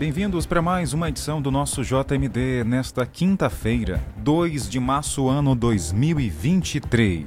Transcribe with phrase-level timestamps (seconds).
[0.00, 7.26] Bem-vindos para mais uma edição do nosso JMD nesta quinta-feira, 2 de março, ano 2023.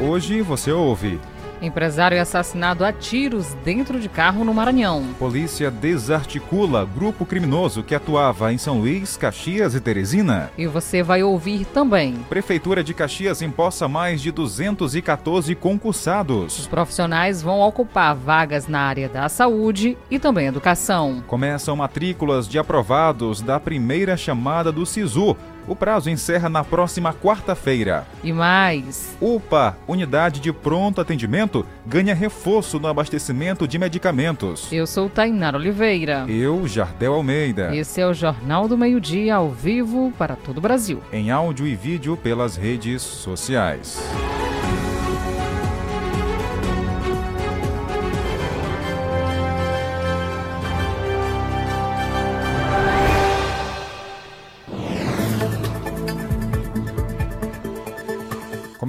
[0.00, 1.18] Hoje você ouve.
[1.60, 5.04] Empresário é assassinado a tiros dentro de carro no Maranhão.
[5.18, 10.50] Polícia desarticula grupo criminoso que atuava em São Luís, Caxias e Teresina.
[10.56, 12.14] E você vai ouvir também.
[12.28, 16.58] Prefeitura de Caxias empossa mais de 214 concursados.
[16.58, 21.22] Os profissionais vão ocupar vagas na área da saúde e também educação.
[21.26, 25.36] Começam matrículas de aprovados da primeira chamada do SISU
[25.66, 28.06] o prazo encerra na próxima quarta-feira.
[28.22, 29.16] E mais.
[29.20, 34.72] UPA, Unidade de Pronto Atendimento, ganha reforço no abastecimento de medicamentos.
[34.72, 36.24] Eu sou Tainara Oliveira.
[36.28, 37.74] Eu, Jardel Almeida.
[37.74, 41.00] Esse é o Jornal do Meio-Dia ao vivo para todo o Brasil.
[41.12, 43.98] Em áudio e vídeo pelas redes sociais.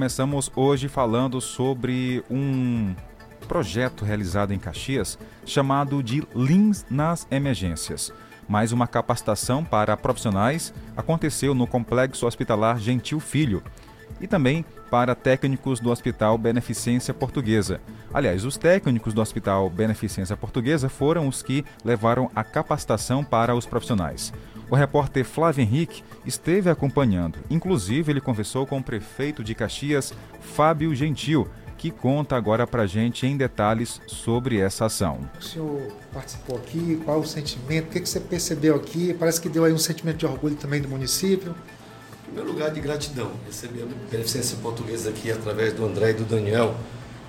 [0.08, 2.96] Começamos hoje falando sobre um
[3.46, 8.14] projeto realizado em Caxias chamado de Lins nas Emergências.
[8.48, 13.62] Mais uma capacitação para profissionais aconteceu no Complexo Hospitalar Gentil Filho
[14.22, 17.82] e também para técnicos do Hospital Beneficência Portuguesa.
[18.14, 23.66] Aliás, os técnicos do Hospital Beneficência Portuguesa foram os que levaram a capacitação para os
[23.66, 24.32] profissionais.
[24.70, 27.40] O repórter Flávio Henrique esteve acompanhando.
[27.50, 33.26] Inclusive, ele conversou com o prefeito de Caxias, Fábio Gentil, que conta agora para gente
[33.26, 35.20] em detalhes sobre essa ação.
[35.40, 39.14] O senhor participou aqui, qual é o sentimento, o que você percebeu aqui?
[39.14, 41.56] Parece que deu aí um sentimento de orgulho também do município.
[42.24, 43.32] Em primeiro lugar, de gratidão.
[43.46, 46.76] Receber a beneficência portuguesa aqui através do André e do Daniel,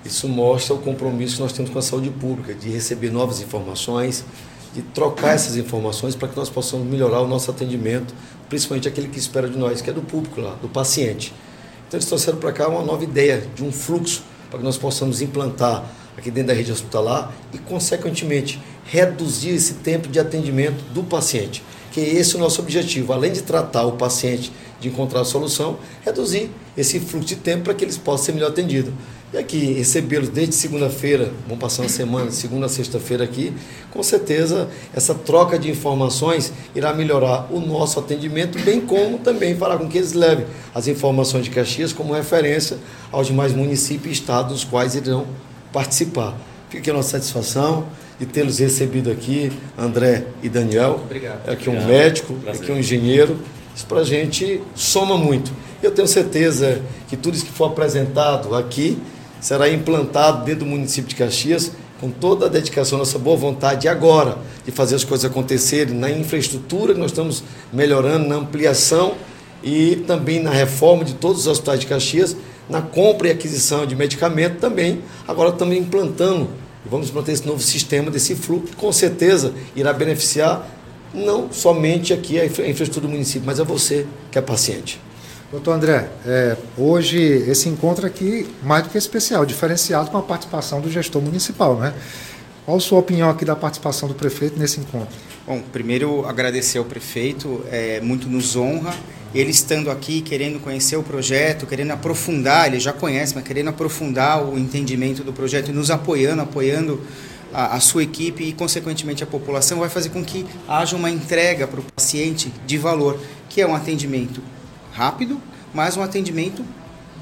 [0.03, 4.25] isso mostra o compromisso que nós temos com a saúde pública, de receber novas informações,
[4.73, 8.13] de trocar essas informações para que nós possamos melhorar o nosso atendimento,
[8.47, 11.33] principalmente aquele que espera de nós, que é do público lá, do paciente.
[11.87, 15.21] Então eles trouxeram para cá uma nova ideia de um fluxo para que nós possamos
[15.21, 15.85] implantar
[16.17, 21.63] aqui dentro da rede hospitalar e, consequentemente, reduzir esse tempo de atendimento do paciente.
[21.91, 25.77] Que esse é o nosso objetivo, além de tratar o paciente, de encontrar a solução,
[26.03, 28.93] reduzir esse fluxo de tempo para que eles possam ser melhor atendidos.
[29.31, 33.53] E aqui, recebê-los desde segunda-feira, vão passar uma semana, segunda a sexta-feira aqui,
[33.91, 39.77] com certeza essa troca de informações irá melhorar o nosso atendimento, bem como também fará
[39.77, 42.77] com que eles levem as informações de Caxias como referência
[43.11, 45.27] aos demais municípios e estados dos quais irão
[45.71, 46.35] participar.
[46.67, 47.85] Fica aqui a nossa satisfação
[48.19, 51.01] de tê-los recebido aqui, André e Daniel.
[51.05, 51.47] Obrigado.
[51.47, 51.87] Aqui um Obrigado.
[51.87, 52.63] médico, Prazer.
[52.63, 53.39] aqui um engenheiro.
[53.75, 55.51] Isso para a gente soma muito.
[55.81, 58.97] Eu tenho certeza que tudo isso que for apresentado aqui
[59.39, 64.37] será implantado dentro do município de Caxias com toda a dedicação, nossa boa vontade agora
[64.65, 69.15] de fazer as coisas acontecerem na infraestrutura que nós estamos melhorando, na ampliação
[69.61, 72.37] e também na reforma de todos os hospitais de Caxias,
[72.69, 75.01] na compra e aquisição de medicamento também.
[75.27, 76.49] Agora também implantando,
[76.85, 80.69] vamos implantar esse novo sistema desse fluxo, que com certeza irá beneficiar
[81.13, 85.01] não somente aqui a infraestrutura do município, mas a você que é paciente.
[85.51, 90.79] Doutor André, é, hoje esse encontro aqui, mais do que especial, diferenciado com a participação
[90.79, 91.91] do gestor municipal, né?
[92.63, 95.15] Qual a sua opinião aqui da participação do prefeito nesse encontro?
[95.47, 98.93] Bom, primeiro agradecer ao prefeito, é, muito nos honra.
[99.33, 104.43] Ele estando aqui, querendo conhecer o projeto, querendo aprofundar, ele já conhece, mas querendo aprofundar
[104.43, 107.01] o entendimento do projeto e nos apoiando, apoiando
[107.51, 111.65] a, a sua equipe e, consequentemente, a população, vai fazer com que haja uma entrega
[111.65, 114.43] para o paciente de valor, que é um atendimento
[114.99, 115.41] rápido,
[115.73, 116.65] mas um atendimento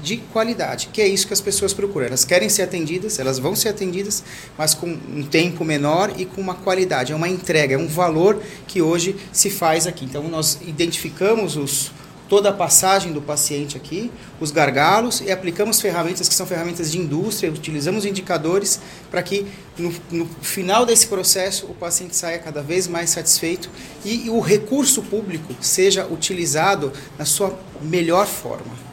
[0.02, 2.06] de qualidade, que é isso que as pessoas procuram.
[2.06, 4.24] Elas querem ser atendidas, elas vão ser atendidas,
[4.56, 7.12] mas com um tempo menor e com uma qualidade.
[7.12, 10.04] É uma entrega, é um valor que hoje se faz aqui.
[10.04, 11.92] Então nós identificamos os
[12.28, 16.98] toda a passagem do paciente aqui, os gargalos e aplicamos ferramentas que são ferramentas de
[16.98, 18.80] indústria, utilizamos indicadores
[19.10, 19.46] para que
[19.78, 23.70] no, no final desse processo o paciente saia cada vez mais satisfeito
[24.04, 28.88] e, e o recurso público seja utilizado na sua melhor forma.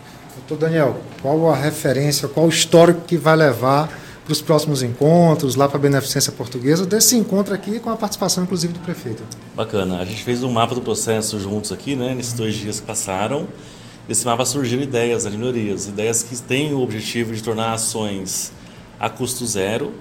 [0.48, 5.56] Doutor Daniel, qual a referência, qual o histórico que vai levar para os próximos encontros,
[5.56, 9.24] lá para a Beneficência Portuguesa, desse encontro aqui com a participação, inclusive, do prefeito?
[9.56, 10.00] Bacana.
[10.00, 13.48] A gente fez um mapa do processo juntos aqui, né, nesses dois dias que passaram.
[14.08, 18.52] Desse mapa surgiram ideias, né, melhorias, ideias que têm o objetivo de tornar ações
[19.00, 19.94] a custo zero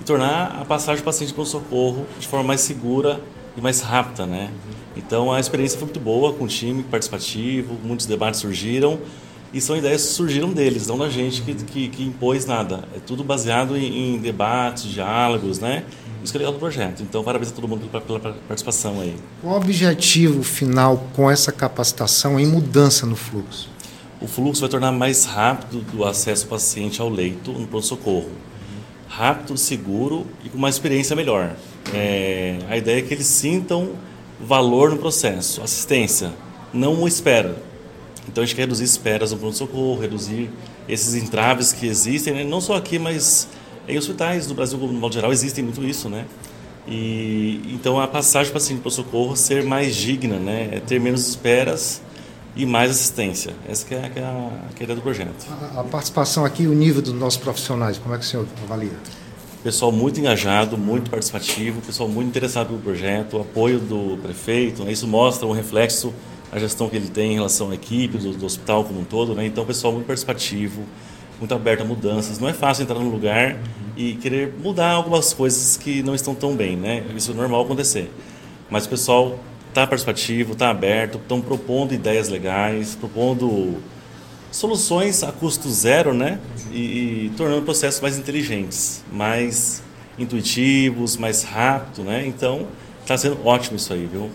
[0.00, 3.20] e tornar a passagem do paciente para o socorro de forma mais segura
[3.56, 4.50] e mais rápida, né?
[4.94, 8.98] Então a experiência foi muito boa com o time participativo, muitos debates surgiram
[9.52, 12.84] E são ideias que surgiram deles, não da gente que, que, que impôs nada.
[12.96, 15.84] É tudo baseado em, em, debates, diálogos, né?
[16.24, 17.02] Isso que é legal do projeto.
[17.02, 19.14] Então, parabéns a todo mundo pela, pela participação aí.
[19.42, 23.68] Qual o objetivo final com essa capacitação em mudança no fluxo?
[24.22, 28.30] O fluxo vai tornar mais rápido o acesso do paciente ao leito no pronto-socorro.
[29.06, 31.54] Rápido, seguro e com uma experiência melhor.
[31.92, 33.90] É, a ideia é que eles sintam
[34.40, 36.32] valor no processo, assistência,
[36.72, 37.54] não espera
[38.28, 40.50] então a gente quer reduzir esperas no pronto-socorro, reduzir
[40.88, 42.44] esses entraves que existem, né?
[42.44, 43.48] não só aqui, mas
[43.88, 46.24] em hospitais do Brasil, no modo geral, existem muito isso, né?
[46.86, 50.68] E então a passagem do paciente para o socorro ser mais digna, né?
[50.72, 52.02] É ter menos esperas
[52.56, 53.54] e mais assistência.
[53.68, 55.46] Essa que é, que é, a, que é a ideia do projeto.
[55.74, 58.92] A, a participação aqui, o nível dos nossos profissionais, como é que o senhor avalia?
[59.62, 64.90] Pessoal muito engajado, muito participativo, pessoal muito interessado pelo projeto, apoio do prefeito, né?
[64.90, 66.12] isso mostra um reflexo
[66.52, 69.34] a gestão que ele tem em relação à equipe, do, do hospital como um todo,
[69.34, 69.46] né?
[69.46, 70.82] Então, o pessoal muito participativo,
[71.38, 72.38] muito aberto a mudanças.
[72.38, 73.58] Não é fácil entrar num lugar
[73.96, 77.04] e querer mudar algumas coisas que não estão tão bem, né?
[77.16, 78.12] Isso é normal acontecer.
[78.68, 79.38] Mas o pessoal
[79.70, 83.78] está participativo, está aberto, estão propondo ideias legais, propondo
[84.50, 86.38] soluções a custo zero, né?
[86.70, 86.76] E,
[87.26, 89.82] e tornando processos mais inteligentes, mais
[90.18, 92.26] intuitivos, mais rápido, né?
[92.26, 92.66] Então,
[93.00, 94.30] está sendo ótimo isso aí, viu?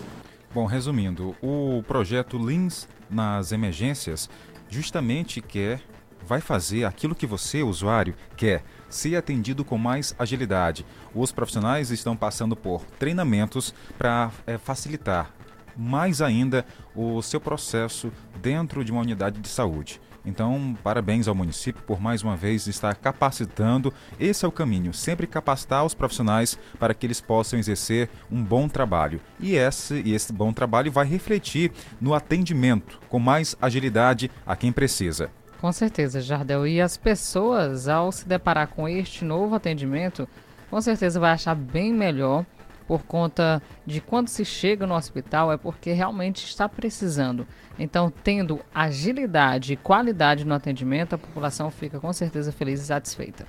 [0.58, 4.28] Bom, resumindo, o projeto Lins nas emergências
[4.68, 5.80] justamente quer,
[6.26, 10.84] vai fazer aquilo que você, usuário, quer, ser atendido com mais agilidade.
[11.14, 15.32] Os profissionais estão passando por treinamentos para é, facilitar
[15.76, 18.10] mais ainda o seu processo
[18.42, 20.00] dentro de uma unidade de saúde.
[20.28, 23.92] Então, parabéns ao município por mais uma vez estar capacitando.
[24.20, 28.68] Esse é o caminho, sempre capacitar os profissionais para que eles possam exercer um bom
[28.68, 29.20] trabalho.
[29.40, 34.70] E esse, e esse bom trabalho vai refletir no atendimento com mais agilidade a quem
[34.70, 35.30] precisa.
[35.60, 36.66] Com certeza, Jardel.
[36.66, 40.28] E as pessoas, ao se deparar com este novo atendimento,
[40.70, 42.44] com certeza vai achar bem melhor
[42.88, 47.46] por conta de quando se chega no hospital é porque realmente está precisando.
[47.78, 53.46] Então, tendo agilidade e qualidade no atendimento, a população fica com certeza feliz e satisfeita.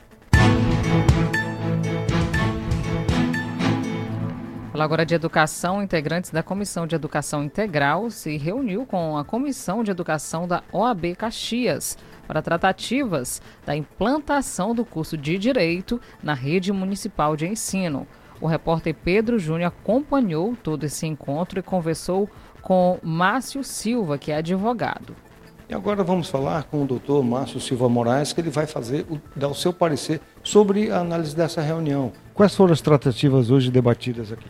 [4.74, 9.84] Falar agora de educação, integrantes da Comissão de Educação Integral se reuniu com a Comissão
[9.84, 11.98] de Educação da OAB Caxias
[12.28, 18.06] para tratativas da implantação do curso de Direito na rede municipal de ensino.
[18.42, 22.30] O repórter Pedro Júnior acompanhou todo esse encontro e conversou
[22.62, 25.16] com Márcio Silva, que é advogado.
[25.70, 29.06] E agora vamos falar com o doutor Márcio Silva Moraes, que ele vai fazer
[29.36, 32.12] dar o seu parecer sobre a análise dessa reunião.
[32.34, 34.48] Quais foram as tratativas hoje debatidas aqui?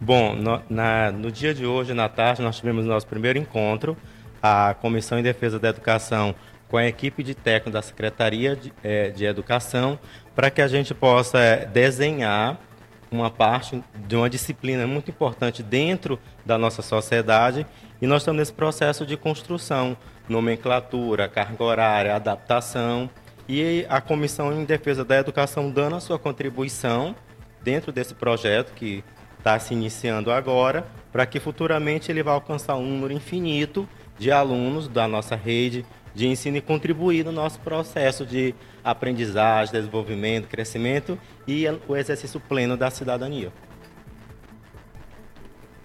[0.00, 3.96] Bom, no, na, no dia de hoje, na tarde, nós tivemos nosso primeiro encontro,
[4.42, 6.34] a Comissão em Defesa da Educação
[6.68, 9.98] com a equipe de técnico da Secretaria de, é, de Educação,
[10.34, 12.60] para que a gente possa é, desenhar
[13.10, 17.66] uma parte de uma disciplina muito importante dentro da nossa sociedade
[18.00, 19.96] e nós estamos nesse processo de construção,
[20.28, 23.08] nomenclatura, carga horária, adaptação
[23.48, 27.14] e a Comissão em Defesa da Educação dando a sua contribuição
[27.62, 29.02] dentro desse projeto que
[29.38, 33.88] está se iniciando agora, para que futuramente ele vá alcançar um número infinito
[34.18, 35.86] de alunos da nossa rede
[36.18, 41.16] de ensino e contribuir no nosso processo de aprendizagem, desenvolvimento, crescimento
[41.46, 43.52] e o exercício pleno da cidadania.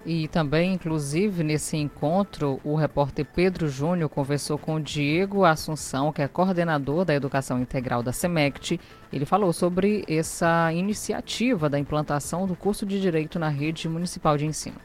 [0.04, 6.20] E também, inclusive, nesse encontro, o repórter Pedro Júnior conversou com o Diego Assunção, que
[6.20, 8.80] é coordenador da Educação Integral da SEMECT.
[9.12, 14.44] Ele falou sobre essa iniciativa da implantação do curso de Direito na rede municipal de
[14.46, 14.76] ensino.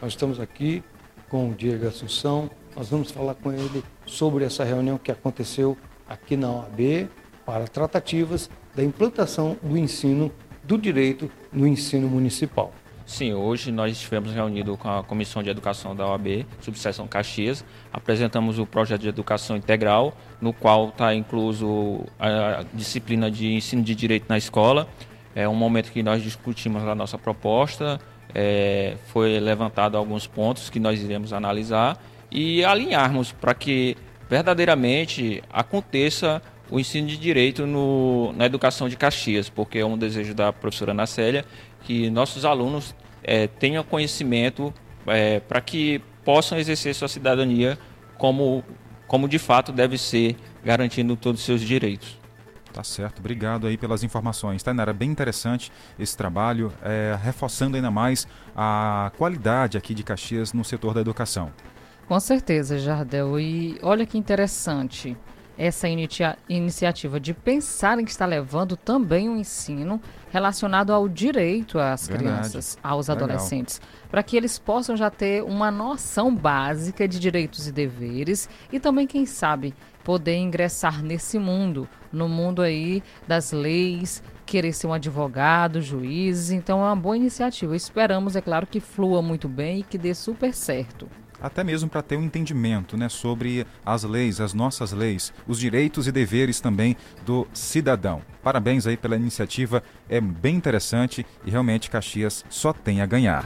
[0.00, 0.82] Nós estamos aqui
[1.28, 5.76] com o Diego Assunção, nós vamos falar com ele sobre essa reunião que aconteceu
[6.08, 7.08] aqui na OAB
[7.46, 12.72] para tratativas da implantação do ensino do direito no ensino municipal.
[13.06, 17.62] Sim, hoje nós estivemos reunidos com a Comissão de Educação da OAB, subseção Caxias,
[17.92, 23.94] apresentamos o projeto de educação integral, no qual está incluso a disciplina de ensino de
[23.94, 24.88] direito na escola.
[25.34, 28.00] É um momento que nós discutimos a nossa proposta,
[28.34, 32.00] é, foi levantado alguns pontos que nós iremos analisar
[32.34, 33.96] e alinharmos para que
[34.28, 40.34] verdadeiramente aconteça o ensino de direito no, na educação de Caxias, porque é um desejo
[40.34, 41.44] da professora Ana Célia
[41.82, 44.74] que nossos alunos é, tenham conhecimento
[45.06, 47.78] é, para que possam exercer sua cidadania
[48.18, 48.64] como,
[49.06, 52.18] como de fato deve ser, garantindo todos os seus direitos.
[52.72, 54.60] Tá certo, obrigado aí pelas informações.
[54.60, 58.26] Tainara, bem interessante esse trabalho, é, reforçando ainda mais
[58.56, 61.52] a qualidade aqui de Caxias no setor da educação.
[62.06, 63.38] Com certeza, Jardel.
[63.40, 65.16] E olha que interessante.
[65.56, 70.00] essa inicia iniciativa de pensar em estar levando também um ensino
[70.32, 72.28] relacionado ao direito às Verdade.
[72.28, 73.24] crianças, aos Legal.
[73.24, 73.80] adolescentes,
[74.10, 79.06] para que eles possam já ter uma noção básica de direitos e deveres e também,
[79.06, 85.80] quem sabe, poder ingressar nesse mundo, no mundo aí das leis, querer ser um advogado,
[85.80, 86.50] juiz.
[86.50, 87.76] Então é uma boa iniciativa.
[87.76, 91.08] Esperamos, é claro, que flua muito bem e que dê super certo.
[91.44, 96.08] Até mesmo para ter um entendimento né, sobre as leis, as nossas leis, os direitos
[96.08, 96.96] e deveres também
[97.26, 98.22] do cidadão.
[98.42, 103.44] Parabéns aí pela iniciativa, é bem interessante e realmente Caxias só tem a ganhar.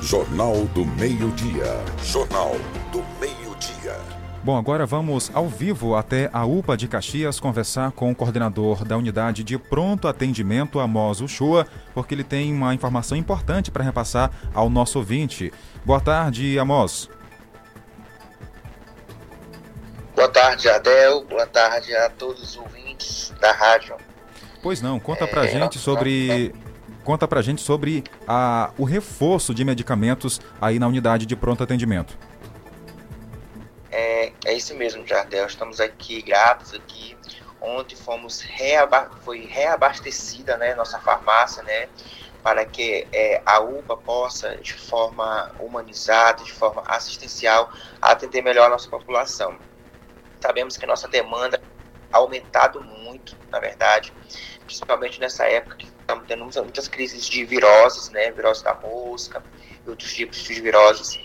[0.00, 1.82] Jornal do Meio-Dia.
[2.04, 2.52] Jornal
[2.92, 3.98] do Meio-Dia.
[4.44, 8.96] Bom, agora vamos ao vivo até a UPA de Caxias conversar com o coordenador da
[8.96, 14.68] unidade de pronto atendimento, Amos Uchoa, porque ele tem uma informação importante para repassar ao
[14.68, 15.52] nosso ouvinte.
[15.84, 17.10] Boa tarde, Amos.
[20.14, 21.24] Boa tarde, Adel.
[21.24, 23.96] Boa tarde a todos os ouvintes da rádio.
[24.62, 26.54] Pois não, conta pra É, gente sobre
[27.02, 32.16] conta pra gente sobre a, o reforço de medicamentos aí na unidade de pronto atendimento.
[33.90, 35.46] É, é isso mesmo, Jardel.
[35.46, 37.16] Estamos aqui gratos aqui.
[37.60, 41.88] Ontem fomos reaba foi reabastecida, né, nossa farmácia, né,
[42.42, 47.70] para que é, a UPA possa, de forma humanizada, de forma assistencial,
[48.00, 49.58] atender melhor a nossa população.
[50.40, 51.62] Sabemos que nossa demanda
[52.10, 54.12] aumentado muito, na verdade,
[54.66, 59.42] principalmente nessa época que estamos tendo muitas crises de viroses, né, virose da mosca
[59.86, 61.18] e outros tipos de viroses.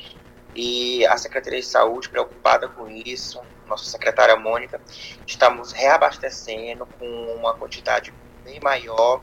[0.56, 4.82] E a Secretaria de Saúde, preocupada com isso, nossa secretária Mônica,
[5.26, 9.22] estamos reabastecendo com uma quantidade bem maior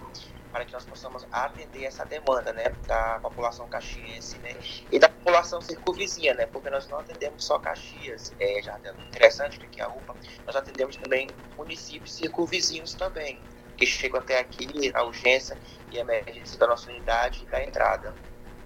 [0.54, 4.54] para que nós possamos atender essa demanda, né, da população caxiense, né,
[4.92, 9.58] e da população circunvizinha, né, porque nós não atendemos só Caxias, é, já é interessante
[9.58, 10.14] que aqui a UPA,
[10.46, 13.40] nós atendemos também municípios circunvizinhos também,
[13.76, 15.58] que chegam até aqui na urgência
[15.90, 18.14] e emergência da nossa unidade e da entrada.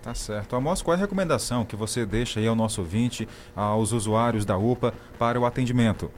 [0.02, 0.56] Tá certo.
[0.56, 3.26] Amos, qual é a recomendação que você deixa aí ao nosso ouvinte,
[3.56, 6.10] aos usuários da UPA para o atendimento?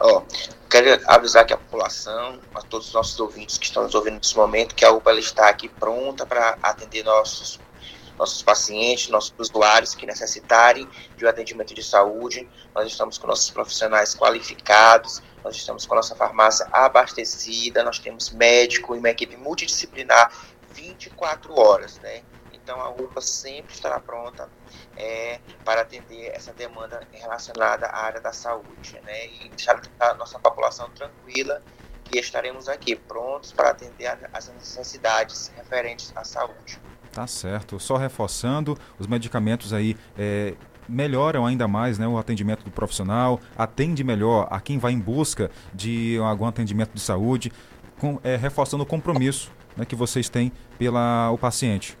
[0.00, 0.22] Ó,
[0.70, 4.34] quero avisar que a população, a todos os nossos ouvintes que estão nos ouvindo nesse
[4.34, 7.60] momento, que a UPA está aqui pronta para atender nossos
[8.20, 12.46] nossos pacientes, nossos usuários que necessitarem de um atendimento de saúde.
[12.74, 18.28] Nós estamos com nossos profissionais qualificados, nós estamos com a nossa farmácia abastecida, nós temos
[18.28, 20.30] médico e uma equipe multidisciplinar
[20.74, 22.20] 24 horas, né?
[22.62, 24.48] Então a UPA sempre estará pronta
[24.96, 29.26] é, para atender essa demanda relacionada à área da saúde, né?
[29.26, 31.62] E deixar a nossa população tranquila
[32.04, 36.80] que estaremos aqui prontos para atender as necessidades referentes à saúde.
[37.12, 37.78] Tá certo.
[37.78, 40.54] Só reforçando, os medicamentos aí é,
[40.88, 45.50] melhoram ainda mais né, o atendimento do profissional, atende melhor a quem vai em busca
[45.72, 47.52] de algum atendimento de saúde,
[47.98, 51.96] com, é, reforçando o compromisso né, que vocês têm pela o paciente.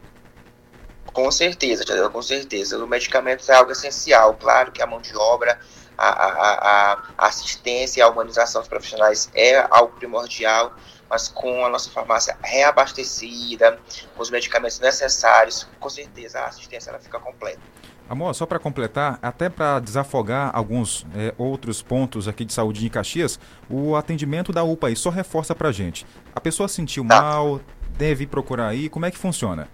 [1.12, 2.82] Com certeza, com certeza.
[2.82, 4.34] O medicamento é algo essencial.
[4.34, 5.58] Claro que a mão de obra,
[5.98, 10.74] a, a, a assistência e a humanização dos profissionais é algo primordial,
[11.08, 13.78] mas com a nossa farmácia reabastecida,
[14.14, 17.60] com os medicamentos necessários, com certeza a assistência ela fica completa.
[18.08, 22.88] Amor, só para completar, até para desafogar alguns é, outros pontos aqui de saúde em
[22.88, 23.38] Caxias,
[23.68, 26.04] o atendimento da UPA aí só reforça para gente.
[26.34, 27.20] A pessoa sentiu tá.
[27.20, 27.60] mal,
[27.96, 29.68] deve procurar aí, como é que funciona?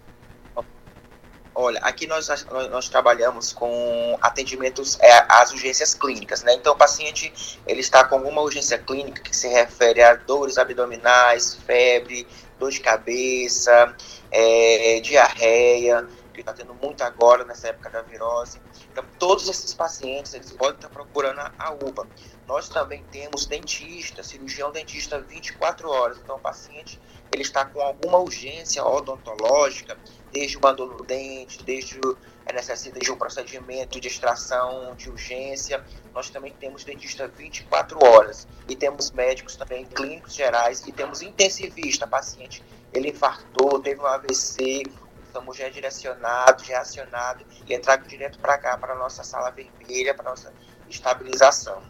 [1.58, 6.52] Olha, aqui nós, nós, nós, trabalhamos com atendimentos é, às urgências clínicas, né?
[6.52, 7.32] Então, o paciente
[7.66, 12.80] ele está com alguma urgência clínica que se refere a dores abdominais, febre, dor de
[12.80, 13.96] cabeça,
[14.30, 18.60] é, diarreia, que está tendo muito agora nessa época da virose.
[18.92, 22.06] Então, todos esses pacientes eles podem estar procurando a UPA.
[22.46, 26.18] Nós também temos dentista, cirurgião dentista 24 horas.
[26.22, 27.00] Então, o paciente
[27.32, 29.98] ele está com alguma urgência odontológica,
[30.36, 31.98] desde o abandono do dente, desde
[32.44, 35.82] a necessidade de um procedimento de extração de urgência.
[36.12, 42.06] Nós também temos dentista 24 horas e temos médicos também clínicos gerais e temos intensivista,
[42.06, 42.62] paciente
[42.92, 44.82] ele infartou, teve um AVC,
[45.24, 50.14] estamos já direcionado, já acionado e entrar direto para cá, para a nossa sala vermelha,
[50.14, 50.52] para nossa
[50.86, 51.82] estabilização.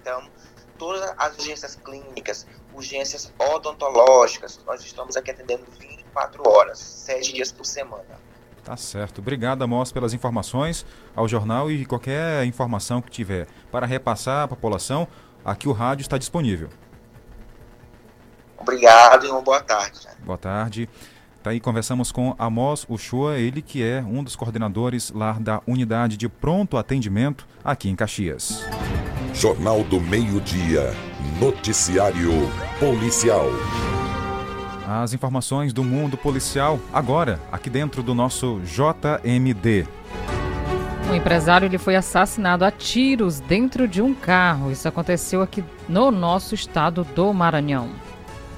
[0.00, 0.30] Então,
[0.78, 5.66] todas as urgências clínicas, urgências odontológicas, nós estamos aqui atendendo
[6.08, 8.28] 24 horas, 7 dias por semana.
[8.64, 9.20] Tá certo.
[9.20, 10.84] Obrigado, Amos, pelas informações
[11.14, 15.08] ao jornal e qualquer informação que tiver para repassar à população,
[15.44, 16.68] aqui o rádio está disponível.
[18.58, 20.06] Obrigado e uma boa tarde.
[20.18, 20.88] Boa tarde.
[21.42, 26.16] Tá aí, conversamos com Amos Uchoa, ele que é um dos coordenadores lá da unidade
[26.16, 28.64] de pronto atendimento aqui em Caxias.
[29.32, 30.92] Jornal do Meio-Dia.
[31.40, 32.32] Noticiário
[32.80, 33.46] Policial.
[34.90, 39.86] As informações do mundo policial agora, aqui dentro do nosso JMD.
[41.10, 44.72] Um empresário ele foi assassinado a tiros dentro de um carro.
[44.72, 47.90] Isso aconteceu aqui no nosso estado do Maranhão.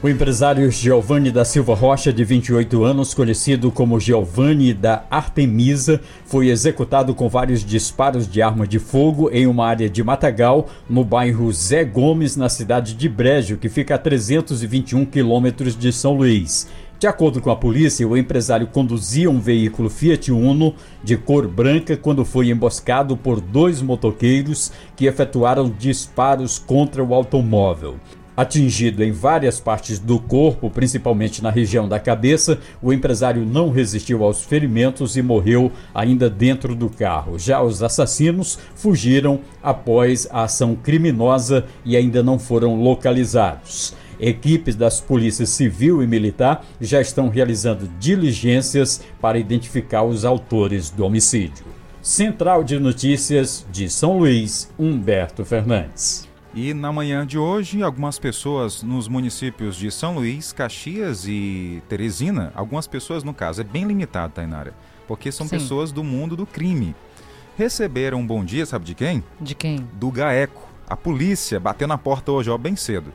[0.02, 6.48] O empresário Giovanni da Silva Rocha, de 28 anos, conhecido como Giovanni da Artemisa, foi
[6.48, 11.52] executado com vários disparos de arma de fogo em uma área de Matagal, no bairro
[11.52, 16.66] Zé Gomes, na cidade de Brejo, que fica a 321 quilômetros de São Luís.
[16.98, 21.94] De acordo com a polícia, o empresário conduzia um veículo Fiat Uno de cor branca
[21.94, 27.96] quando foi emboscado por dois motoqueiros que efetuaram disparos contra o automóvel.
[28.40, 34.24] Atingido em várias partes do corpo, principalmente na região da cabeça, o empresário não resistiu
[34.24, 37.38] aos ferimentos e morreu ainda dentro do carro.
[37.38, 43.92] Já os assassinos fugiram após a ação criminosa e ainda não foram localizados.
[44.18, 51.04] Equipes das polícias civil e militar já estão realizando diligências para identificar os autores do
[51.04, 51.66] homicídio.
[52.00, 56.29] Central de Notícias de São Luís, Humberto Fernandes.
[56.52, 62.50] E na manhã de hoje, algumas pessoas nos municípios de São Luís, Caxias e Teresina,
[62.56, 64.74] algumas pessoas no caso, é bem limitado, Tainara,
[65.06, 65.56] porque são Sim.
[65.58, 66.94] pessoas do mundo do crime.
[67.56, 69.22] Receberam um bom dia, sabe de quem?
[69.40, 69.86] De quem?
[69.94, 70.68] Do GAECO.
[70.88, 73.12] A polícia bateu na porta hoje, ó, bem cedo.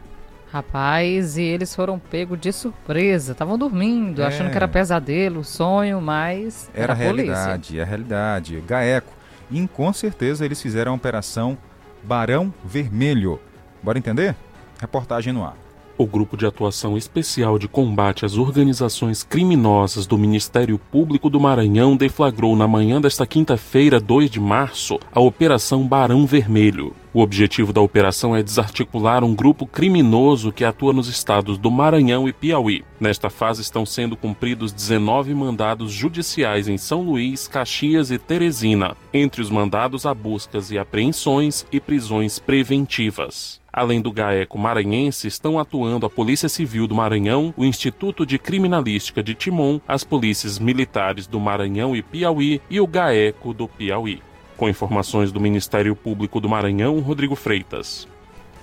[0.49, 3.33] Rapaz, e eles foram pegos de surpresa.
[3.33, 4.27] Estavam dormindo, É.
[4.27, 7.33] achando que era pesadelo, sonho, mas Era a a polícia.
[7.33, 8.63] realidade, é a realidade.
[8.65, 9.11] GAECO.
[9.51, 11.57] E com certeza eles fizeram a operação
[12.05, 13.39] Barão Vermelho.
[13.81, 14.35] Bora entender?
[14.79, 15.57] Reportagem no ar.
[15.97, 21.97] O Grupo de Atuação Especial de Combate às Organizações Criminosas do Ministério Público do Maranhão
[21.97, 26.93] deflagrou na manhã desta quinta-feira, 2 de março, a Operação Barão Vermelho.
[27.15, 32.27] O objetivo da operação é desarticular um grupo criminoso que atua nos estados do Maranhão
[32.27, 32.83] e Piauí.
[32.99, 38.97] Nesta fase estão sendo cumpridos 19 mandados judiciais em São Luís, Caxias e Teresina.
[39.13, 43.61] Entre os mandados há buscas e apreensões e prisões preventivas.
[43.71, 49.23] Além do GAECO maranhense, estão atuando a Polícia Civil do Maranhão, o Instituto de Criminalística
[49.23, 54.21] de Timon, as polícias militares do Maranhão e Piauí e o GAECO do Piauí.
[54.57, 58.07] Com informações do Ministério Público do Maranhão, Rodrigo Freitas.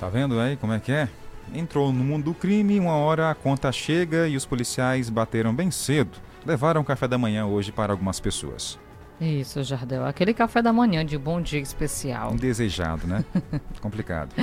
[0.00, 1.08] Tá vendo aí como é que é?
[1.54, 5.70] Entrou no mundo do crime, uma hora a conta chega e os policiais bateram bem
[5.70, 6.18] cedo.
[6.46, 8.78] Levaram café da manhã hoje para algumas pessoas.
[9.20, 10.04] Isso, Jardel.
[10.04, 12.32] Aquele café da manhã de bom dia especial.
[12.32, 13.24] Indesejado, né?
[13.80, 14.34] Complicado.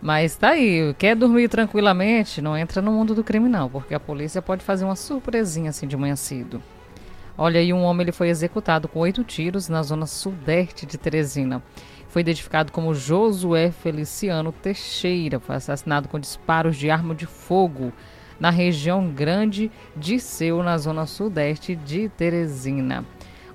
[0.00, 4.00] Mas tá aí, quer dormir tranquilamente, não entra no mundo do crime não, porque a
[4.00, 6.62] polícia pode fazer uma surpresinha assim de manhã cedo.
[7.42, 11.62] Olha aí, um homem ele foi executado com oito tiros na zona sudeste de Teresina.
[12.06, 15.40] Foi identificado como Josué Feliciano Teixeira.
[15.40, 17.94] Foi assassinado com disparos de arma de fogo
[18.38, 23.06] na região grande de Seu, na zona sudeste de Teresina.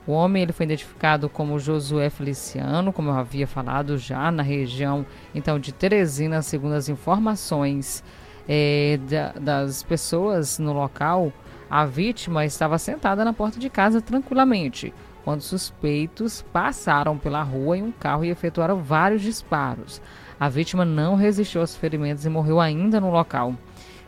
[0.07, 5.05] O homem ele foi identificado como Josué Feliciano, como eu havia falado já, na região
[5.33, 8.03] então de Teresina, segundo as informações
[8.49, 11.31] eh, da- das pessoas no local.
[11.69, 17.83] A vítima estava sentada na porta de casa tranquilamente, quando suspeitos passaram pela rua em
[17.83, 20.01] um carro e efetuaram vários disparos.
[20.39, 23.55] A vítima não resistiu aos ferimentos e morreu ainda no local.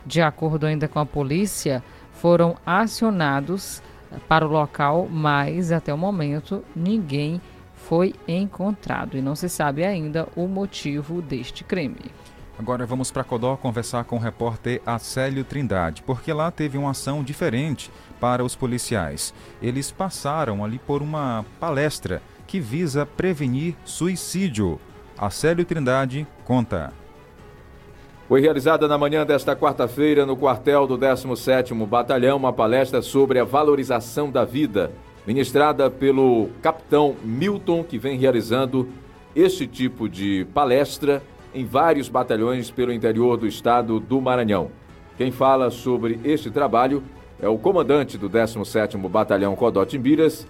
[0.06, 3.82] De acordo ainda com a polícia, foram acionados
[4.28, 7.40] para o local, mas até o momento ninguém
[7.74, 12.10] foi encontrado e não se sabe ainda o motivo deste crime.
[12.58, 17.22] Agora vamos para Codó conversar com o repórter Acélio Trindade, porque lá teve uma ação
[17.22, 19.32] diferente para os policiais.
[19.62, 24.80] Eles passaram ali por uma palestra que visa prevenir suicídio.
[25.16, 26.92] Acélio Trindade conta.
[28.26, 33.44] Foi realizada na manhã desta quarta-feira no quartel do 17º Batalhão uma palestra sobre a
[33.44, 34.90] valorização da vida,
[35.24, 38.88] ministrada pelo capitão Milton, que vem realizando
[39.34, 41.22] este tipo de palestra
[41.58, 44.70] em vários batalhões pelo interior do estado do Maranhão.
[45.16, 47.02] Quem fala sobre este trabalho
[47.40, 50.46] é o comandante do 17º Batalhão Codó Timbiras,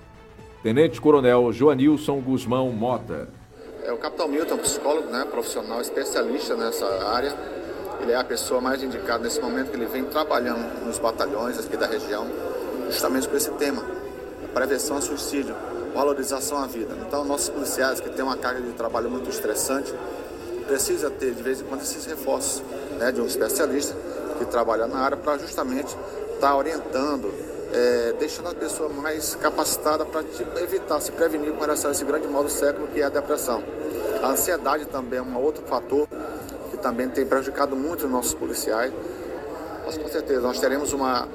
[0.63, 3.31] Tenente Coronel Joanilson Guzmão Mota.
[3.85, 7.35] É o Capitão Milton, psicólogo, né, profissional, especialista nessa área.
[8.03, 11.77] Ele é a pessoa mais indicada nesse momento que ele vem trabalhando nos batalhões aqui
[11.79, 12.27] da região,
[12.87, 13.83] justamente com esse tema,
[14.45, 15.55] a prevenção ao suicídio,
[15.95, 16.95] valorização à vida.
[17.07, 19.95] Então, nossos policiais que têm uma carga de trabalho muito estressante,
[20.69, 22.63] precisa ter de vez em quando esses reforços,
[22.99, 23.97] né, de um especialista
[24.39, 25.97] que trabalha na área para justamente
[26.35, 27.33] estar orientando,
[27.73, 30.23] é, deixando a pessoa mais capacitada para
[30.63, 33.63] evitar, se prevenir com relação a esse grande mal do século que é a depressão.
[34.23, 36.07] A ansiedade também é um outro fator
[36.71, 38.93] que também tem prejudicado muito os nossos policiais.
[39.87, 41.27] Mas com certeza nós teremos uma,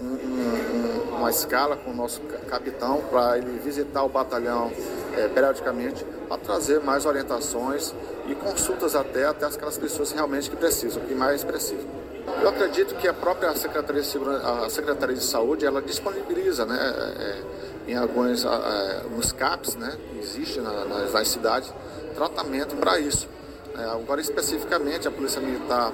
[0.00, 4.72] um, um, uma escala com o nosso capitão para ele visitar o batalhão
[5.16, 7.92] é, periodicamente para trazer mais orientações
[8.26, 12.00] e consultas até, até aquelas pessoas realmente que precisam, que mais precisam.
[12.40, 16.78] Eu acredito que a própria Secretaria de, Segurança, a Secretaria de Saúde ela disponibiliza né,
[17.18, 21.72] é, em alguns é, CAPs, né, que existe na, nas, nas cidades,
[22.14, 23.28] tratamento para isso.
[23.76, 25.92] É, agora, especificamente, a Polícia Militar,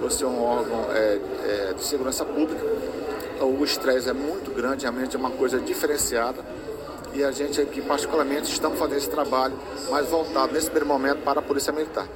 [0.00, 2.64] por ser um órgão é, é, de segurança pública,
[3.40, 6.44] o estresse é muito grande, realmente é uma coisa diferenciada
[7.14, 9.56] e a gente aqui, particularmente, estamos fazendo esse trabalho
[9.90, 12.06] mais voltado nesse primeiro momento para a Polícia Militar.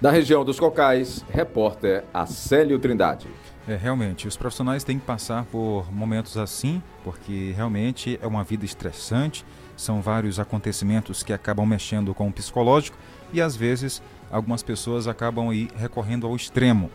[0.00, 3.26] Da região dos Cocais, repórter Acélio Trindade.
[3.66, 8.64] É, realmente, os profissionais têm que passar por momentos assim, porque realmente é uma vida
[8.64, 9.44] estressante,
[9.76, 12.96] são vários acontecimentos que acabam mexendo com o psicológico
[13.32, 16.90] e às vezes algumas pessoas acabam aí recorrendo ao extremo.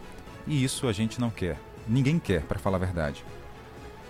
[0.47, 1.57] E isso a gente não quer.
[1.87, 3.23] Ninguém quer, para falar a verdade.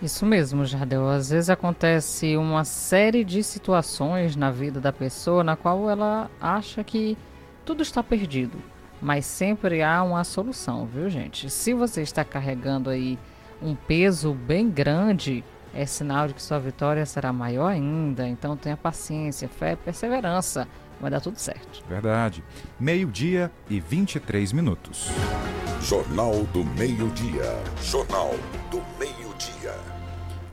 [0.02, 1.08] Isso mesmo, Jardel.
[1.10, 6.84] Às vezes acontece uma série de situações na vida da pessoa na qual ela acha
[6.84, 7.18] que
[7.64, 8.58] tudo está perdido.
[9.02, 11.50] Mas sempre há uma solução, viu, gente?
[11.50, 13.18] Se você está carregando aí
[13.62, 18.28] um peso bem grande, é sinal de que sua vitória será maior ainda.
[18.28, 20.68] Então tenha paciência, fé, perseverança.
[21.00, 21.84] Vai dar tudo certo.
[21.88, 22.44] Verdade.
[22.80, 25.10] Meio-dia e 23 minutos.
[25.82, 27.62] Jornal do Meio-Dia.
[27.82, 28.34] Jornal
[28.72, 29.74] do Meio-Dia.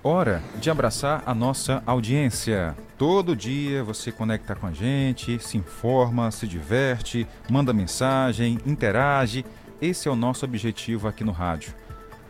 [0.04, 2.76] Hora de abraçar a nossa audiência.
[2.98, 9.44] Todo dia você conecta com a gente, se informa, se diverte, manda mensagem, interage.
[9.80, 11.72] Esse é o nosso objetivo aqui no rádio.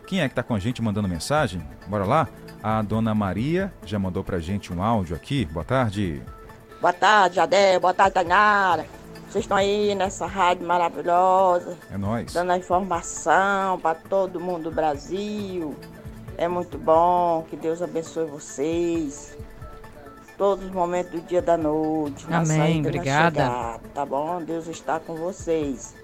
[0.06, 1.62] Quem é que está com a gente mandando mensagem?
[1.86, 2.28] Bora lá?
[2.62, 5.46] A dona Maria já mandou pra gente um áudio aqui.
[5.46, 6.22] Boa tarde.
[6.22, 6.41] Boa tarde,
[7.32, 7.78] Jadé.
[7.78, 8.86] Boa tarde, Tainara.
[9.28, 11.78] Vocês estão aí nessa rádio maravilhosa.
[11.90, 12.32] É nóis.
[12.32, 15.74] Dando a informação para todo mundo do Brasil.
[16.36, 17.46] É muito bom.
[17.48, 19.38] Que Deus abençoe vocês.
[20.36, 22.28] Todos os momentos do dia da noite.
[22.28, 23.40] na Amém, obrigada.
[23.44, 24.42] chegada, tá bom?
[24.42, 25.94] Deus está com vocês.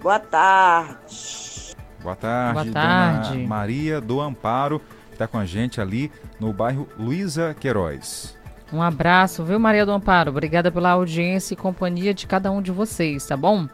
[0.00, 1.76] Boa tarde.
[2.02, 3.28] Boa tarde, Boa tarde.
[3.36, 8.36] dona Maria do Amparo, que está com a gente ali no bairro Luísa Queiroz.
[8.72, 10.30] Um abraço, viu, Maria do Amparo?
[10.30, 13.68] Obrigada pela audiência e companhia de cada um de vocês, tá bom?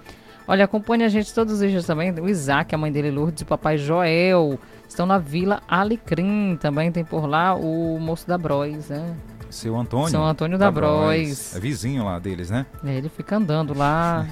[0.47, 2.11] Olha, acompanhe a gente todos os dias também.
[2.11, 4.59] O Isaac, a mãe dele, Lourdes, e o papai Joel.
[4.89, 6.57] Estão na Vila Alecrim.
[6.59, 9.15] Também tem por lá o moço da Bros, né?
[9.51, 10.09] Seu Antônio.
[10.09, 11.55] Seu Antônio da Bros.
[11.55, 12.65] É vizinho lá deles, né?
[12.85, 14.27] É, Ele fica andando lá.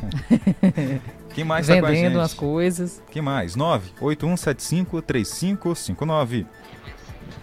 [1.34, 3.02] Quem mais tá com Vendendo as coisas.
[3.10, 3.54] Quem mais?
[3.54, 6.46] 981753559.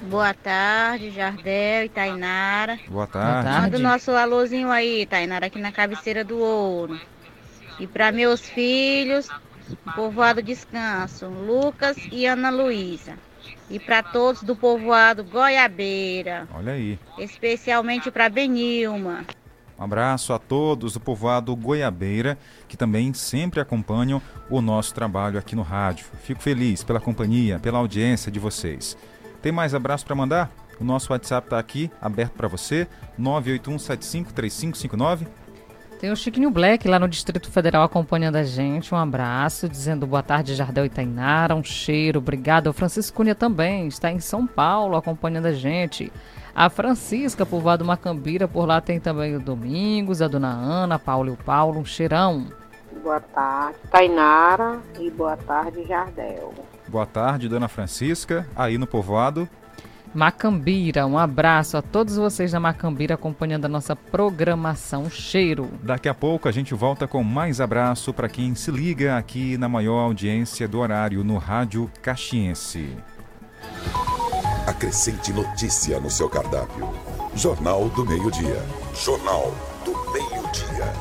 [0.09, 2.77] Boa tarde, Jardel e Tainara.
[2.89, 3.49] Boa tarde.
[3.49, 6.99] Manda o nosso alôzinho aí, Tainara, aqui na cabeceira do ouro.
[7.79, 9.29] E para meus filhos,
[9.95, 13.13] povoado Descanso, Lucas e Ana Luísa.
[13.69, 16.99] E para todos do povoado Goiabeira, Olha aí.
[17.17, 19.25] especialmente para Benilma.
[19.79, 22.37] Um abraço a todos do povoado Goiabeira,
[22.67, 26.05] que também sempre acompanham o nosso trabalho aqui no rádio.
[26.23, 28.95] Fico feliz pela companhia, pela audiência de vocês.
[29.43, 30.49] Tem mais abraço para mandar?
[30.79, 32.87] O nosso WhatsApp está aqui, aberto para você,
[33.19, 35.27] 981753559.
[35.99, 38.95] Tem o Chiquinho Black lá no Distrito Federal acompanhando a gente.
[38.95, 41.55] Um abraço, dizendo boa tarde, Jardel e Tainara.
[41.55, 42.67] Um cheiro, obrigado.
[42.67, 46.09] O Francisco Cunha também está em São Paulo acompanhando a gente.
[46.55, 51.33] A Francisca, povoado Macambira, por lá tem também o Domingos, a Dona Ana, Paulo e
[51.33, 51.81] o Paulo.
[51.81, 52.47] Um cheirão.
[53.03, 54.79] Boa tarde, Tainara.
[54.97, 56.53] E boa tarde, Jardel.
[56.93, 59.49] Boa tarde, dona Francisca, aí no povoado.
[60.13, 65.09] Macambira, um abraço a todos vocês da Macambira acompanhando a nossa programação.
[65.09, 65.71] Cheiro.
[65.81, 69.67] Daqui a pouco a gente volta com mais abraço para quem se liga aqui na
[69.67, 72.95] maior audiência do horário no Rádio Caxiense.
[74.67, 76.93] Acrescente notícia no seu cardápio.
[77.35, 78.63] Jornal do Meio-Dia.
[78.93, 79.51] Jornal
[79.83, 80.93] do Meio-Dia.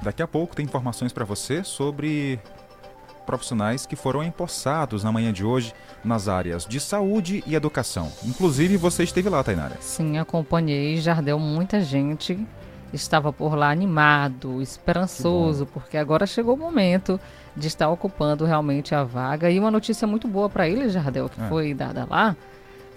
[0.00, 2.40] Daqui a pouco tem informações para você sobre
[3.30, 5.72] profissionais que foram empossados na manhã de hoje
[6.04, 8.10] nas áreas de saúde e educação.
[8.24, 9.76] Inclusive você esteve lá, Tainara.
[9.80, 10.96] Sim, acompanhei.
[10.96, 12.36] Jardel, muita gente
[12.92, 17.20] estava por lá animado, esperançoso, porque agora chegou o momento
[17.56, 19.48] de estar ocupando realmente a vaga.
[19.48, 21.48] E uma notícia muito boa para eles, Jardel, que É.
[21.48, 22.34] foi dada lá,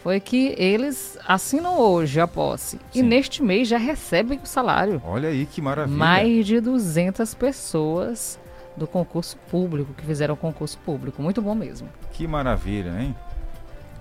[0.02, 5.00] foi que eles assinam hoje a posse e neste mês já recebem o salário.
[5.06, 5.96] Olha aí que maravilha.
[5.96, 8.40] Mais de 200 pessoas
[8.76, 11.22] do concurso público, que fizeram o concurso público.
[11.22, 11.88] Muito bom mesmo.
[12.12, 13.16] Que maravilha, hein?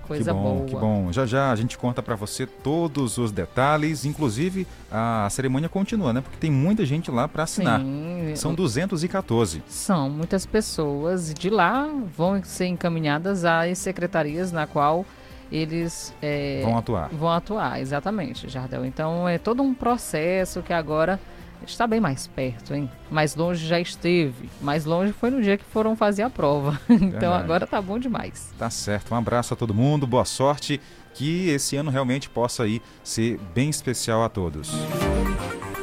[0.07, 0.65] Coisa que bom, boa.
[0.65, 1.11] Que bom.
[1.11, 6.21] Já já a gente conta para você todos os detalhes, inclusive a cerimônia continua, né?
[6.21, 7.79] Porque tem muita gente lá para assinar.
[7.79, 8.35] Sim.
[8.35, 9.63] São 214.
[9.67, 15.05] São muitas pessoas e de lá vão ser encaminhadas às secretarias na qual
[15.51, 17.09] eles é, Vão atuar.
[17.09, 18.85] Vão atuar, exatamente, Jardel.
[18.85, 21.19] Então é todo um processo que agora
[21.65, 22.89] está bem mais perto, hein?
[23.09, 24.49] Mais longe já esteve.
[24.61, 26.79] Mais longe foi no dia que foram fazer a prova.
[26.89, 27.43] então Verdade.
[27.43, 28.53] agora tá bom demais.
[28.57, 29.13] Tá certo.
[29.13, 30.79] Um abraço a todo mundo, boa sorte.
[31.13, 34.71] Que esse ano realmente possa aí ser bem especial a todos.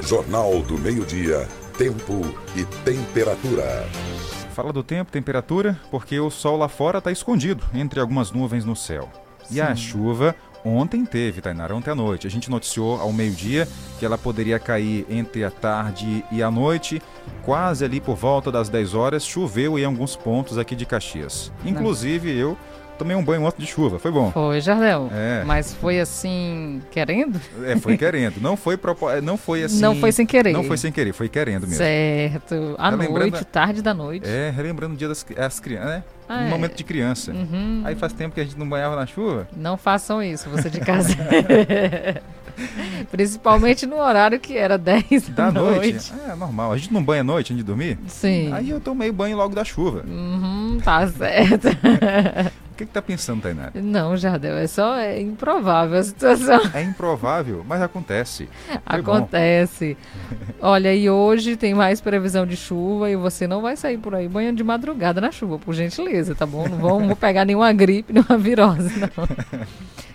[0.03, 1.47] Jornal do Meio-Dia.
[1.79, 2.21] Tempo
[2.57, 3.87] e temperatura.
[4.53, 8.75] Fala do tempo, temperatura, porque o sol lá fora está escondido entre algumas nuvens no
[8.75, 9.09] céu.
[9.51, 9.83] E a Sim.
[9.83, 12.27] chuva ontem teve, Tainara, ontem à noite.
[12.27, 13.67] A gente noticiou ao meio-dia
[13.99, 17.03] que ela poderia cair entre a tarde e a noite.
[17.45, 21.53] Quase ali por volta das 10 horas, choveu em alguns pontos aqui de Caxias.
[21.65, 22.57] Inclusive eu
[23.01, 24.31] tomei um banho ontem de chuva, foi bom.
[24.31, 25.11] Foi, Jardel.
[25.11, 25.43] É.
[25.45, 27.41] Mas foi assim, querendo?
[27.65, 28.41] É, foi querendo.
[28.43, 29.09] Não foi propo...
[29.23, 29.81] não foi assim.
[29.81, 30.53] Não foi sem querer.
[30.53, 31.77] Não foi sem querer, foi querendo mesmo.
[31.77, 32.75] Certo.
[32.77, 34.29] À noite, tarde da noite.
[34.29, 36.05] É, relembrando o dia das as crianças, né?
[36.29, 36.49] Ah, um é.
[36.51, 37.33] momento de criança.
[37.33, 37.83] Uhum.
[37.85, 39.49] Aí faz tempo que a gente não banhava na chuva.
[39.57, 41.17] Não façam isso, você de casa.
[43.11, 45.93] Principalmente no horário que era 10 da, Da noite.
[45.93, 46.13] noite.
[46.29, 46.73] É normal.
[46.73, 47.99] A gente não banha à noite antes de dormir?
[48.07, 48.53] Sim.
[48.53, 50.05] Aí eu tomei banho logo da chuva.
[50.07, 51.69] Uhum, tá certo.
[52.81, 53.73] O que, que tá pensando, Tainara?
[53.75, 56.63] Não, Jardel, é só é improvável a situação.
[56.73, 58.49] É improvável, mas acontece.
[58.67, 59.13] Foi bom.
[59.13, 59.99] Acontece.
[60.63, 64.27] Olha, e hoje tem mais previsão de chuva e você não vai sair por aí
[64.27, 66.67] banhando de madrugada na chuva, por gentileza, tá bom?
[66.67, 69.29] Não vamos pegar nenhuma gripe, nenhuma virose, não.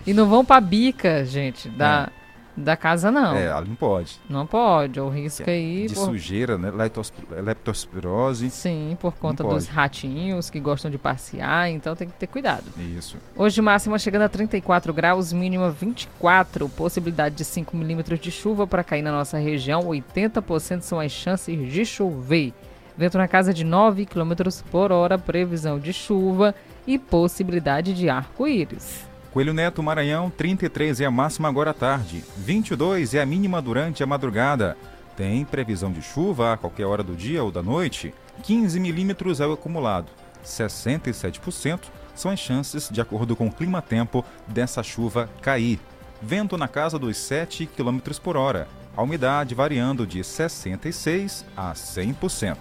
[0.08, 2.10] E não vão pra bica, gente, da,
[2.58, 3.36] da casa, não.
[3.36, 4.20] É, não pode.
[4.30, 5.88] Não pode, o risco aí.
[5.88, 6.72] De por- sujeira, né?
[6.72, 8.50] Leptos- Leptospirose.
[8.50, 12.63] Sim, por conta dos ratinhos que gostam de passear, então tem que ter cuidado.
[12.78, 13.18] Isso.
[13.36, 18.84] Hoje máxima chegando a 34 graus, mínima 24, possibilidade de 5 milímetros de chuva para
[18.84, 22.54] cair na nossa região, 80% são as chances de chover.
[22.98, 24.32] Vento na casa de 9 km
[24.72, 26.56] por hora, previsão de chuva
[26.88, 29.06] e possibilidade de arco-íris.
[29.36, 32.24] Coelho Neto, Maranhão, 33 é a máxima agora à tarde.
[32.38, 34.78] 22 é a mínima durante a madrugada.
[35.17, 38.13] Tem previsão de chuva a qualquer hora do dia ou da noite.
[38.43, 40.08] 15 milímetros é o acumulado.
[40.41, 41.82] 67%
[42.15, 45.82] são as chances, de acordo com o clima-tempo, dessa chuva cair.
[46.21, 48.69] Vento na casa dos 7 km por hora.
[48.95, 52.56] A umidade variando de 66% a 100%.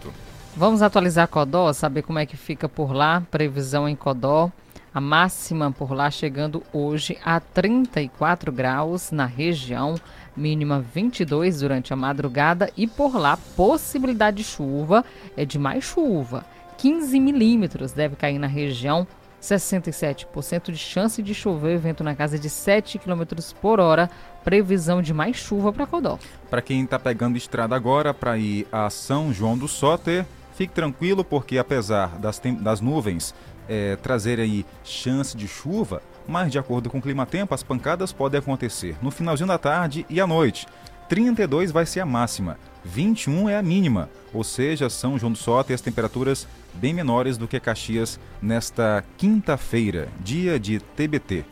[0.57, 4.51] Vamos atualizar Codó, saber como é que fica por lá, previsão em Codó.
[4.95, 9.97] A máxima por lá chegando hoje a 34 graus na região,
[10.37, 15.05] mínima 22 durante a madrugada e por lá possibilidade de chuva
[15.37, 16.47] é de mais chuva.
[16.79, 19.05] 15 milímetros deve cair na região,
[19.43, 23.23] 67% de chance de chover, vento na casa de 7 km
[23.61, 24.09] por hora,
[24.45, 26.21] previsão de mais chuva para Codó.
[26.49, 31.25] Para quem está pegando estrada agora para ir a São João do Soter, fique tranquilo
[31.25, 33.35] porque apesar das, das nuvens
[33.69, 38.39] eh, trazerem aí chance de chuva, mas de acordo com o clima-tempo, as pancadas podem
[38.39, 40.67] acontecer no finalzinho da tarde e à noite.
[41.09, 45.75] 32 vai ser a máxima, 21 é a mínima, ou seja, São João do Soter
[45.75, 51.45] as temperaturas bem menores do que Caxias nesta quinta-feira, dia de TBT.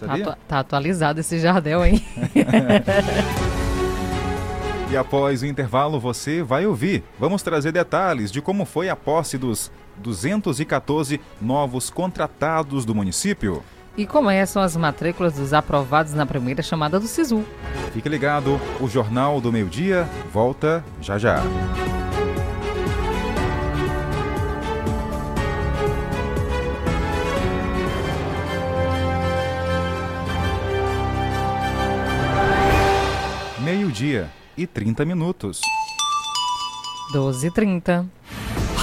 [0.00, 0.22] Tá, Sabia?
[0.24, 2.02] atua- tá atualizado esse Jardel, hein?
[4.88, 7.02] E após o intervalo você vai ouvir.
[7.18, 13.62] Vamos trazer detalhes de como foi a posse dos 214 novos contratados do município.
[13.96, 17.42] E começam as matrículas dos aprovados na primeira chamada do SISU.
[17.92, 21.42] Fique ligado, o Jornal do Meio Dia volta já já.
[33.66, 35.60] Meio-dia e 30 minutos.
[37.12, 38.06] 12h30.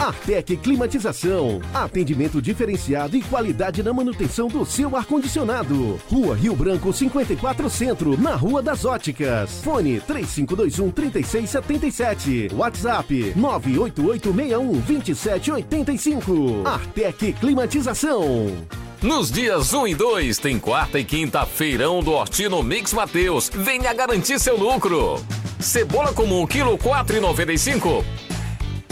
[0.00, 1.60] Artec Climatização.
[1.74, 6.00] Atendimento diferenciado e qualidade na manutenção do seu ar-condicionado.
[6.08, 9.60] Rua Rio Branco 54 Centro, na Rua das Óticas.
[9.62, 12.50] Fone 3521 3677.
[12.54, 16.62] WhatsApp 98861 2785.
[16.64, 18.56] Artec Climatização.
[19.02, 23.50] Nos dias 1 e 2 tem quarta e quinta feirão do Hortino Mix Mateus.
[23.52, 25.20] Venha garantir seu lucro.
[25.60, 28.27] Cebola comum quilo 4,95.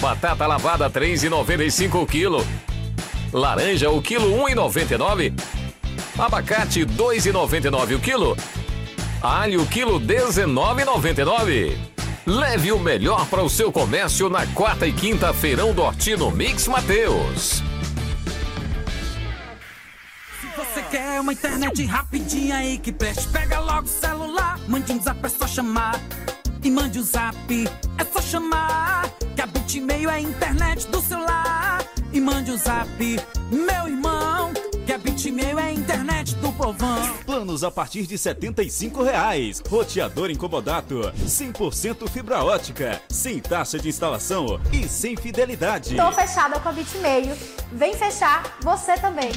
[0.07, 2.47] Batata lavada 3,95 o quilo.
[3.33, 5.33] Laranja o quilo 1,99.
[6.17, 8.37] Abacate 2,99 o quilo.
[9.21, 11.77] Alho quilo 19,99.
[12.25, 16.69] Leve o melhor para o seu comércio na quarta e quinta feirão do Hortino Mix
[16.69, 17.65] Mateus.
[20.57, 23.27] Você quer uma internet rapidinha aí que preste?
[23.27, 26.01] Pega logo o celular, mande um zap, é só chamar.
[26.63, 27.37] E mande o um zap,
[27.99, 29.26] é só chamar.
[29.47, 31.87] A Bitmail é a internet do celular.
[32.13, 32.89] E mande o um zap,
[33.49, 34.53] meu irmão.
[34.85, 37.15] Que a Bitmail é a internet do povão.
[37.25, 39.63] Planos a partir de 75 reais.
[39.69, 41.13] Roteador incomodato.
[41.25, 43.01] 100% fibra ótica.
[43.09, 45.95] Sem taxa de instalação e sem fidelidade.
[45.95, 47.37] Tô fechada com a Bitmail.
[47.71, 49.31] Vem fechar você também.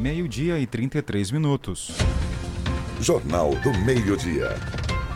[0.00, 1.90] Meio-dia e 33 minutos.
[3.02, 4.56] Jornal do Meio-Dia.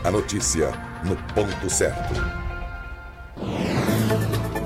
[0.05, 0.73] A notícia
[1.07, 2.13] no ponto certo.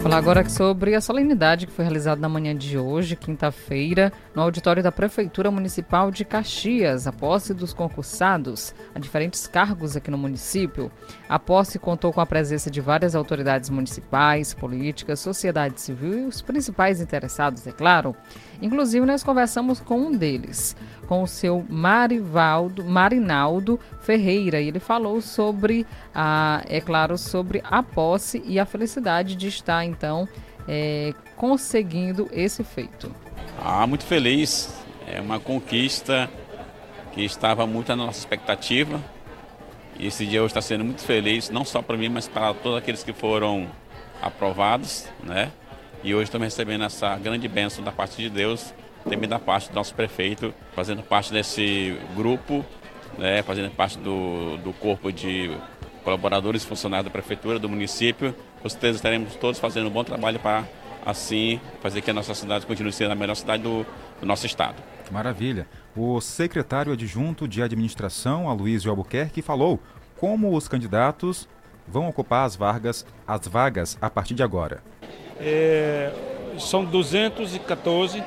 [0.02, 4.80] Falar agora sobre a solenidade que foi realizada na manhã de hoje, quinta-feira, no auditório
[4.80, 10.90] da Prefeitura Municipal de Caxias, a posse dos concursados a diferentes cargos aqui no município.
[11.28, 16.40] A posse contou com a presença de várias autoridades municipais, políticas, sociedade civil e os
[16.40, 18.14] principais interessados, é claro.
[18.62, 25.20] Inclusive, nós conversamos com um deles, com o seu Marivaldo, Marinaldo Ferreira, e ele falou
[25.20, 30.28] sobre, a, é claro, sobre a posse e a felicidade de estar, então,
[30.66, 33.14] é, conseguindo esse feito.
[33.60, 34.72] Ah, muito feliz.
[35.06, 36.30] É uma conquista
[37.12, 39.00] que estava muito na nossa expectativa.
[39.98, 42.78] E esse dia hoje está sendo muito feliz, não só para mim, mas para todos
[42.78, 43.66] aqueles que foram
[44.22, 45.50] aprovados, né?
[46.04, 48.72] E hoje estamos recebendo essa grande bênção da parte de Deus,
[49.02, 52.64] também da parte do nosso prefeito, fazendo parte desse grupo,
[53.18, 53.42] né?
[53.42, 55.50] Fazendo parte do, do corpo de
[56.04, 58.34] colaboradores e funcionários da prefeitura, do município.
[58.62, 60.64] Com certeza estaremos todos fazendo um bom trabalho para,
[61.04, 63.86] assim, fazer que a nossa cidade continue sendo a melhor cidade do,
[64.20, 64.76] do nosso estado.
[65.10, 65.66] Maravilha.
[65.96, 69.80] O secretário adjunto de administração, Aloysio Albuquerque, falou
[70.16, 71.48] como os candidatos
[71.86, 74.82] vão ocupar as vagas, as vagas a partir de agora.
[75.40, 76.12] É,
[76.58, 78.22] são 214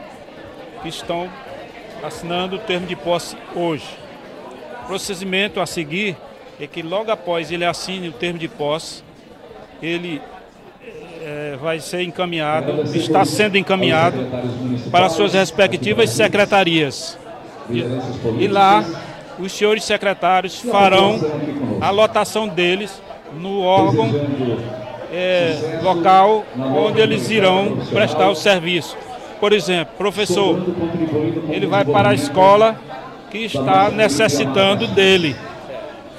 [0.81, 1.29] que estão
[2.03, 3.97] assinando o termo de posse hoje.
[4.83, 6.17] O procedimento a seguir
[6.59, 9.03] é que logo após ele assine o termo de posse,
[9.81, 10.21] ele
[11.21, 14.17] é, vai ser encaminhado, está sendo encaminhado
[14.91, 17.17] para suas respectivas secretarias.
[17.69, 17.83] E,
[18.43, 18.83] e lá,
[19.39, 21.19] os senhores secretários farão
[21.79, 23.01] a lotação deles
[23.33, 24.09] no órgão
[25.11, 28.97] é, local onde eles irão prestar o serviço.
[29.39, 30.59] Por exemplo, professor,
[31.49, 32.79] ele vai para a escola
[33.29, 35.35] que está necessitando dele,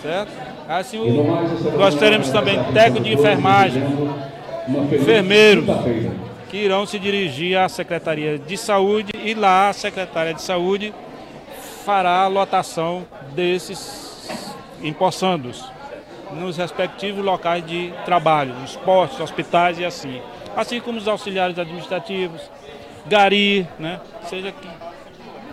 [0.03, 0.52] certo?
[0.79, 3.83] Assim, o, nós teremos também técnico de enfermagem,
[4.91, 5.67] enfermeiros,
[6.49, 10.95] que irão se dirigir à Secretaria de Saúde e lá a Secretaria de Saúde
[11.85, 13.05] fará a lotação
[13.35, 14.31] desses
[14.83, 15.63] empossandos
[16.33, 20.23] nos respectivos locais de trabalho, nos postos, hospitais e assim.
[20.57, 22.41] Assim como os auxiliares administrativos,
[23.07, 24.01] gari, né?
[24.25, 24.69] seja que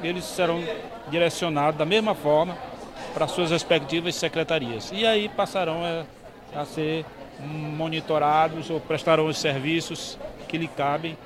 [0.02, 0.64] eles serão
[1.10, 2.69] direcionados da mesma forma
[3.14, 4.92] para suas respectivas secretarias.
[4.94, 7.06] E aí passarão a, a ser
[7.40, 10.18] monitorados ou prestarão os serviços
[10.48, 11.18] que lhe cabem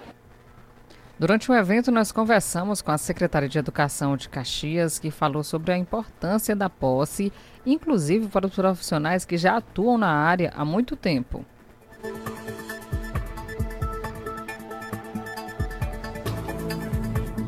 [1.17, 5.72] Durante o evento, nós conversamos com a secretária de Educação de Caxias, que falou sobre
[5.72, 7.32] a importância da posse,
[7.65, 11.46] inclusive para os profissionais que já atuam na área há muito tempo.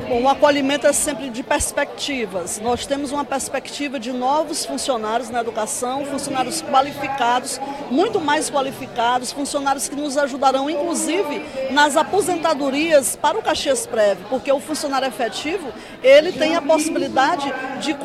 [0.08, 2.60] Bom, o acolhimento é sempre de perspectivas.
[2.60, 9.89] Nós temos uma perspectiva de novos funcionários na educação, funcionários qualificados, muito mais qualificados, funcionários
[9.89, 16.32] que nos ajudarão, inclusive, nas aposentadorias para o Caxias Prévio, porque o funcionário efetivo, ele
[16.32, 17.95] tem a possibilidade de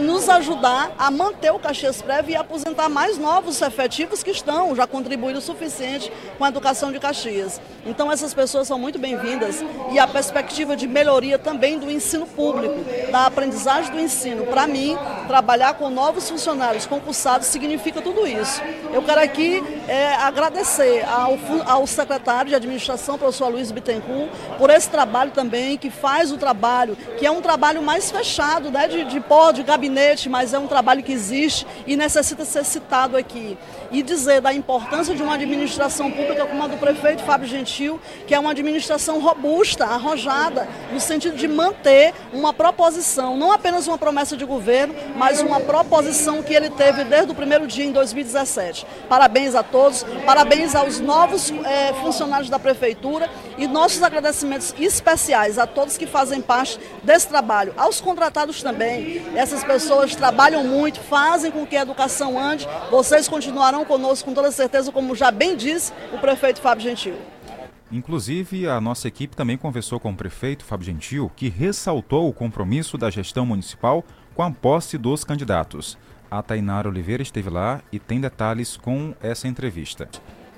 [0.00, 4.86] nos ajudar a manter o Caxias Prévio e aposentar mais novos efetivos que estão já
[4.86, 7.60] contribuindo o suficiente com a educação de Caxias.
[7.84, 12.84] Então, essas pessoas são muito bem-vindas e a perspectiva de melhoria também do ensino público,
[13.10, 14.44] da aprendizagem do ensino.
[14.44, 18.60] Para mim, trabalhar com novos funcionários concursados significa tudo isso.
[18.92, 24.28] Eu quero aqui é, agradecer ao, ao secretário de administração, professor Luiz Bittencourt,
[24.58, 28.86] por esse trabalho também, que faz o trabalho, que é um trabalho mais fechado, né,
[28.86, 33.16] de, de pó, de gabinete, mas é um trabalho que existe e necessita ser citado
[33.16, 33.56] aqui.
[33.90, 38.34] E dizer da importância de uma administração pública como a do prefeito Fábio Gentil, que
[38.34, 44.36] é uma administração robusta, arrojada, no sentido de manter uma proposição, não apenas uma promessa
[44.36, 48.86] de governo, mas uma proposição que ele teve desde o primeiro dia em 2017.
[49.08, 55.66] Parabéns a todos, parabéns aos novos é, funcionários da Prefeitura e nossos agradecimentos especiais a
[55.66, 59.22] todos que fazem parte desse trabalho, aos contratados também.
[59.34, 62.68] Essas pessoas trabalham muito, fazem com que a educação ande.
[62.90, 67.14] Vocês continuarão conosco com toda certeza, como já bem disse o prefeito Fábio Gentil.
[67.90, 72.98] Inclusive, a nossa equipe também conversou com o prefeito Fábio Gentil, que ressaltou o compromisso
[72.98, 74.04] da gestão municipal
[74.34, 75.96] com a posse dos candidatos.
[76.30, 80.08] A Tainara Oliveira esteve lá e tem detalhes com essa entrevista.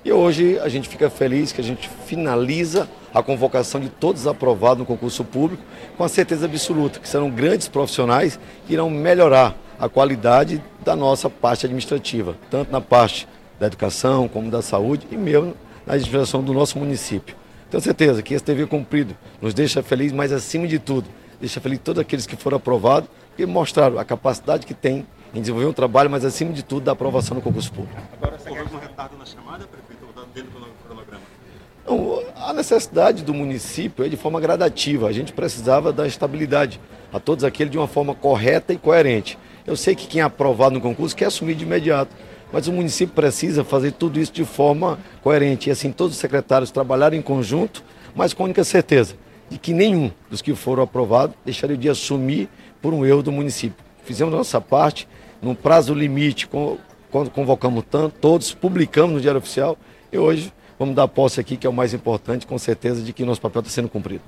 [0.03, 4.79] E hoje a gente fica feliz que a gente finaliza a convocação de todos aprovados
[4.79, 5.63] no concurso público,
[5.95, 11.27] com a certeza absoluta que serão grandes profissionais que irão melhorar a qualidade da nossa
[11.27, 13.27] parte administrativa, tanto na parte
[13.59, 15.55] da educação como da saúde e mesmo
[15.87, 17.35] na administração do nosso município.
[17.67, 21.07] Tenho certeza que esse dever cumprido nos deixa feliz, mas acima de tudo,
[21.39, 25.65] deixa feliz todos aqueles que foram aprovados e mostraram a capacidade que tem em desenvolver
[25.65, 27.99] um trabalho, mas acima de tudo da aprovação no concurso público.
[28.21, 30.05] Agora, houve algum retardo na chamada, prefeito,
[30.35, 31.23] dentro do cronograma?
[31.87, 35.07] Não, a necessidade do município é de forma gradativa.
[35.07, 36.79] A gente precisava da estabilidade
[37.11, 39.39] a todos aqueles de uma forma correta e coerente.
[39.71, 42.13] Eu sei que quem é aprovado no concurso quer assumir de imediato.
[42.51, 45.69] Mas o município precisa fazer tudo isso de forma coerente.
[45.69, 47.81] E assim, todos os secretários trabalharem em conjunto,
[48.13, 49.15] mas com a única certeza
[49.49, 52.49] de que nenhum dos que foram aprovados deixaria de assumir
[52.81, 53.81] por um erro do município.
[54.03, 55.07] Fizemos a nossa parte,
[55.41, 56.49] num prazo limite,
[57.09, 59.77] quando convocamos tanto, todos, publicamos no Diário Oficial
[60.11, 63.23] e hoje vamos dar posse aqui, que é o mais importante, com certeza de que
[63.23, 64.23] nosso papel está sendo cumprido.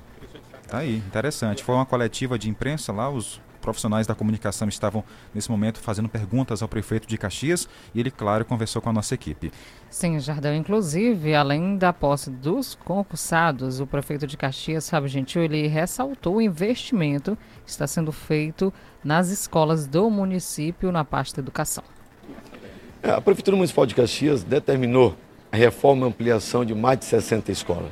[0.68, 1.62] Tá aí, interessante.
[1.62, 5.02] Foi uma coletiva de imprensa lá, os profissionais da comunicação estavam
[5.34, 9.14] nesse momento fazendo perguntas ao prefeito de Caxias e ele, claro, conversou com a nossa
[9.14, 9.50] equipe.
[9.88, 15.66] Sim, Jardel, inclusive, além da posse dos concursados, o prefeito de Caxias, Fábio Gentil, ele
[15.66, 21.84] ressaltou o investimento que está sendo feito nas escolas do município na parte da educação.
[23.02, 25.16] É, a Prefeitura Municipal de Caxias determinou
[25.50, 27.90] a reforma e ampliação de mais de 60 escolas.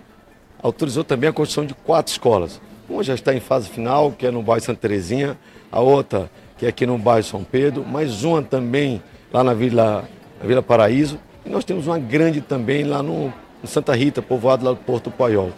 [0.62, 2.60] Autorizou também a construção de quatro escolas.
[2.88, 5.38] Uma já está em fase final, que é no bairro Santa Terezinha,
[5.72, 9.02] a outra que é aqui no bairro São Pedro, mais uma também
[9.32, 10.04] lá na Vila,
[10.40, 11.18] na Vila Paraíso.
[11.44, 15.10] E nós temos uma grande também lá no, no Santa Rita, povoado lá do Porto
[15.10, 15.50] Paiol.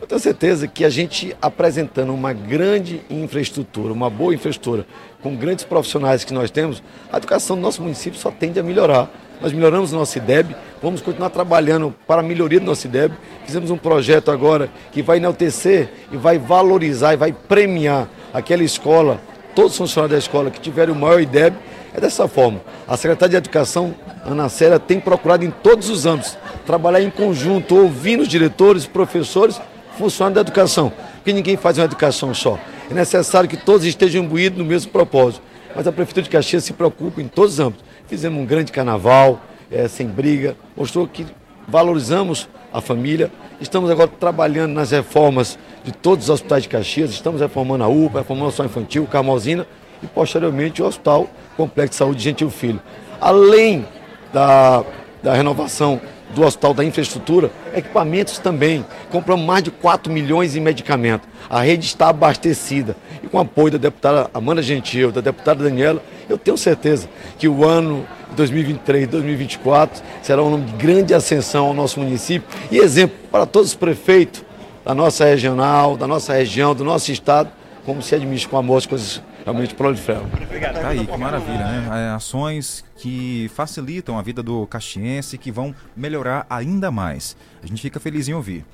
[0.00, 4.86] Eu tenho certeza que a gente apresentando uma grande infraestrutura, uma boa infraestrutura,
[5.22, 9.10] com grandes profissionais que nós temos, a educação do nosso município só tende a melhorar.
[9.40, 13.14] Nós melhoramos o nosso IDEB, vamos continuar trabalhando para a melhoria do nosso IDEB.
[13.46, 19.20] Fizemos um projeto agora que vai enaltecer e vai valorizar e vai premiar aquela escola
[19.60, 21.54] todos os funcionários da escola que tiverem o maior IDEB,
[21.92, 22.62] é dessa forma.
[22.88, 23.94] A Secretaria de Educação,
[24.24, 29.60] Ana Célia, tem procurado em todos os âmbitos trabalhar em conjunto, ouvindo os diretores, professores,
[29.98, 32.58] funcionários da educação, porque ninguém faz uma educação só.
[32.90, 35.42] É necessário que todos estejam imbuídos no mesmo propósito.
[35.76, 37.84] Mas a Prefeitura de Caxias se preocupa em todos os âmbitos.
[38.06, 41.26] Fizemos um grande carnaval, é, sem briga, mostrou que
[41.68, 43.30] valorizamos a família.
[43.60, 48.20] Estamos agora trabalhando nas reformas de todos os hospitais de Caxias, estamos reformando a UPA,
[48.20, 49.66] reformando o Hospital Infantil, Carmozina
[50.02, 52.80] e posteriormente o Hospital Complexo de Saúde Gentil Filho.
[53.20, 53.86] Além
[54.32, 54.84] da,
[55.22, 56.00] da renovação
[56.34, 58.84] do Hospital da Infraestrutura, equipamentos também.
[59.10, 61.28] Compramos mais de 4 milhões em medicamentos.
[61.48, 62.96] A rede está abastecida.
[63.22, 67.08] E com o apoio da deputada Amanda Gentil, da deputada Daniela, eu tenho certeza
[67.38, 68.06] que o ano
[68.36, 73.70] 2023 2024 será um ano de grande ascensão ao nosso município e exemplo para todos
[73.70, 74.44] os prefeitos
[74.84, 77.50] da nossa regional, da nossa região, do nosso estado,
[77.84, 80.28] como se administra com amor as coisas realmente proliferam.
[80.28, 82.08] Tá aí, que maravilha, né?
[82.08, 87.36] É, ações que facilitam a vida do caxiense, que vão melhorar ainda mais.
[87.62, 88.64] A gente fica feliz em ouvir.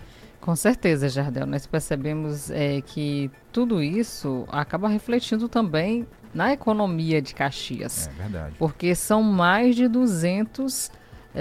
[0.40, 1.46] Com certeza, Jardel.
[1.46, 8.08] Nós percebemos é, que tudo isso acaba refletindo também na economia de Caxias.
[8.08, 8.54] É verdade.
[8.58, 10.92] Porque são mais de 200, é,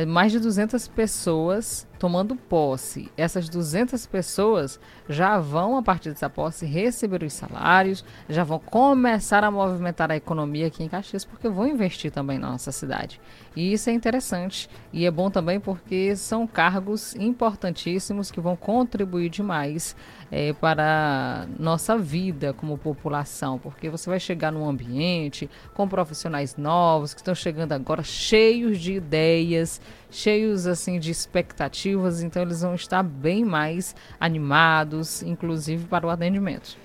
[0.03, 3.09] mais de 200 pessoas tomando posse.
[3.15, 9.43] Essas 200 pessoas já vão, a partir dessa posse, receber os salários, já vão começar
[9.43, 13.21] a movimentar a economia aqui em Caxias, porque vão investir também na nossa cidade.
[13.55, 19.29] E isso é interessante e é bom também porque são cargos importantíssimos que vão contribuir
[19.29, 19.95] demais
[20.37, 27.13] é, para nossa vida como população, porque você vai chegar num ambiente com profissionais novos
[27.13, 29.79] que estão chegando agora cheios de ideias,
[30.11, 36.75] cheios assim de expectativas, então eles vão estar bem mais animados, inclusive para o atendimento.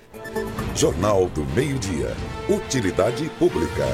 [0.76, 2.14] Jornal do Meio-Dia.
[2.48, 3.84] Utilidade Pública.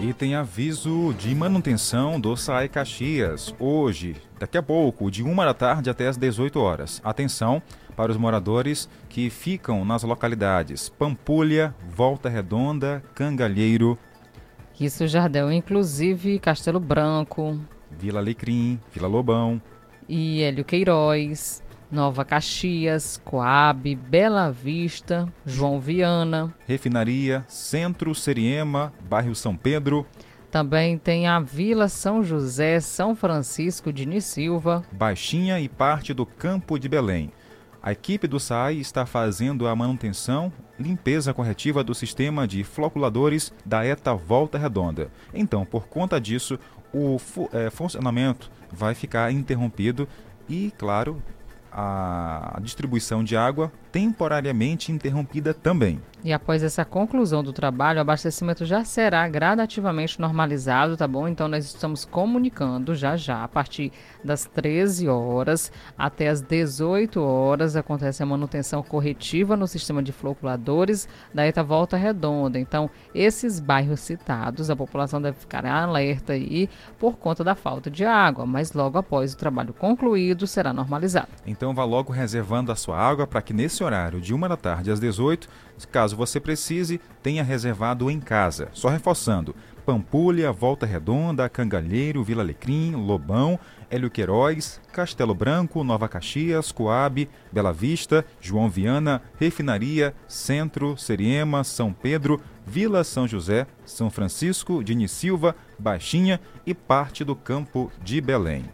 [0.00, 3.54] E tem aviso de manutenção do SAI Caxias.
[3.58, 7.02] Hoje, daqui a pouco, de 1 da tarde até as 18 horas.
[7.04, 7.62] Atenção
[8.00, 13.98] para os moradores que ficam nas localidades Pampulha, Volta Redonda, Cangalheiro.
[14.80, 17.60] Isso, Jardel, inclusive Castelo Branco.
[17.90, 19.60] Vila Alecrim, Vila Lobão.
[20.08, 21.62] E Hélio Queiroz.
[21.92, 26.54] Nova Caxias, Coab, Bela Vista, João Viana.
[26.66, 30.06] Refinaria, Centro Seriema, Bairro São Pedro.
[30.50, 34.84] Também tem a Vila São José, São Francisco de Silva.
[34.90, 37.30] Baixinha e parte do Campo de Belém.
[37.82, 43.84] A equipe do SAI está fazendo a manutenção, limpeza corretiva do sistema de floculadores da
[43.86, 45.10] ETA Volta Redonda.
[45.32, 46.58] Então, por conta disso,
[46.92, 47.16] o
[47.52, 50.06] é, funcionamento vai ficar interrompido
[50.46, 51.22] e, claro,
[51.72, 56.00] a distribuição de água temporariamente interrompida também.
[56.22, 61.26] E após essa conclusão do trabalho, o abastecimento já será gradativamente normalizado, tá bom?
[61.26, 63.90] Então nós estamos comunicando já já, a partir
[64.22, 71.08] das 13 horas até as 18 horas, acontece a manutenção corretiva no sistema de floculadores
[71.32, 72.58] da ETA Volta Redonda.
[72.58, 76.68] Então, esses bairros citados, a população deve ficar alerta aí
[76.98, 81.28] por conta da falta de água, mas logo após o trabalho concluído, será normalizado.
[81.46, 84.90] Então vá logo reservando a sua água para que nesse horário de 1 da tarde
[84.90, 85.48] às 18,
[85.90, 88.68] caso você precise, tenha reservado em casa.
[88.72, 89.54] Só reforçando:
[89.84, 93.58] Pampulha, Volta Redonda, Cangalheiro, Vila Alecrim, Lobão,
[93.90, 101.92] Hélio Queiroz, Castelo Branco, Nova Caxias, Coab, Bela Vista, João Viana, Refinaria, Centro, Seriema, São
[101.92, 108.64] Pedro, Vila São José, São Francisco, Dini Silva, Baixinha e parte do Campo de Belém.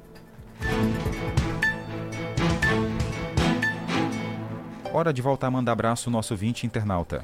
[4.96, 7.22] Hora de voltar a mandar abraço nosso 20 internauta.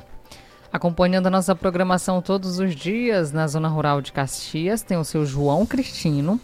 [0.70, 5.24] Acompanhando a nossa programação todos os dias na Zona Rural de Caxias, tem o seu
[5.24, 6.38] João Cristino.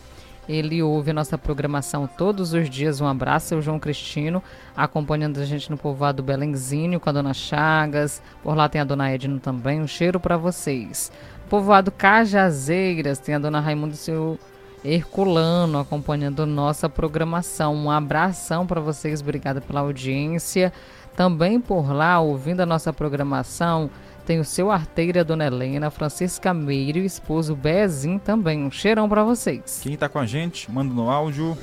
[0.48, 3.02] Ele ouve a nossa programação todos os dias.
[3.02, 4.42] Um abraço, seu João Cristino,
[4.74, 8.22] acompanhando a gente no povoado Belenzinho com a dona Chagas.
[8.42, 9.82] Por lá tem a dona Edno também.
[9.82, 11.12] Um cheiro para vocês.
[11.50, 14.38] Povoado Cajazeiras tem a dona Raimundo e seu
[14.84, 17.74] Herculano acompanhando nossa programação.
[17.74, 19.20] Um abração para vocês.
[19.20, 20.72] Obrigada pela audiência.
[21.18, 23.90] Também por lá, ouvindo a nossa programação,
[24.24, 28.62] tem o seu arteira, Dona Helena, Francisca Meire e o esposo Bezinho também.
[28.62, 29.80] Um cheirão para vocês.
[29.82, 31.58] Quem está com a gente, manda no áudio.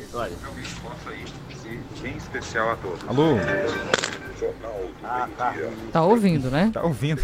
[2.01, 3.07] Bem especial a todos.
[3.07, 3.37] Alô?
[5.01, 5.55] Ah, tá.
[5.93, 6.69] Tá ouvindo, né?
[6.73, 7.21] Tá ouvindo.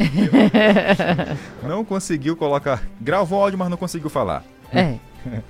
[1.67, 2.81] não conseguiu colocar.
[3.01, 4.45] Gravou o áudio, mas não conseguiu falar.
[4.71, 4.99] É.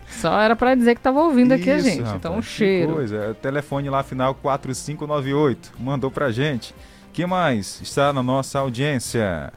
[0.07, 1.97] Só era para dizer que tava ouvindo aqui Isso, a gente.
[1.99, 2.93] rapaz, então, um cheiro.
[2.93, 3.35] Coisa.
[3.41, 5.73] Telefone lá final 4598.
[5.79, 6.73] Mandou pra gente.
[7.13, 9.51] que mais está na nossa audiência?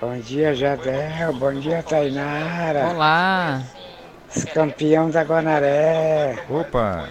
[0.00, 1.32] Bom dia, Jadel.
[1.34, 2.88] Bom dia, Tainara.
[2.90, 3.62] Olá.
[4.52, 6.44] Campeão da Guanaré.
[6.50, 7.08] Opa.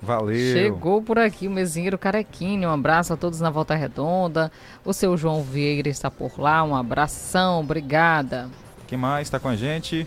[0.00, 0.54] Valeu.
[0.54, 2.70] Chegou por aqui o mesinheiro Carequinho.
[2.70, 4.50] Um abraço a todos na Volta Redonda.
[4.84, 6.64] O seu João Vieira está por lá.
[6.64, 7.60] Um abração.
[7.60, 8.48] Obrigada.
[8.86, 10.06] Quem mais está com a gente?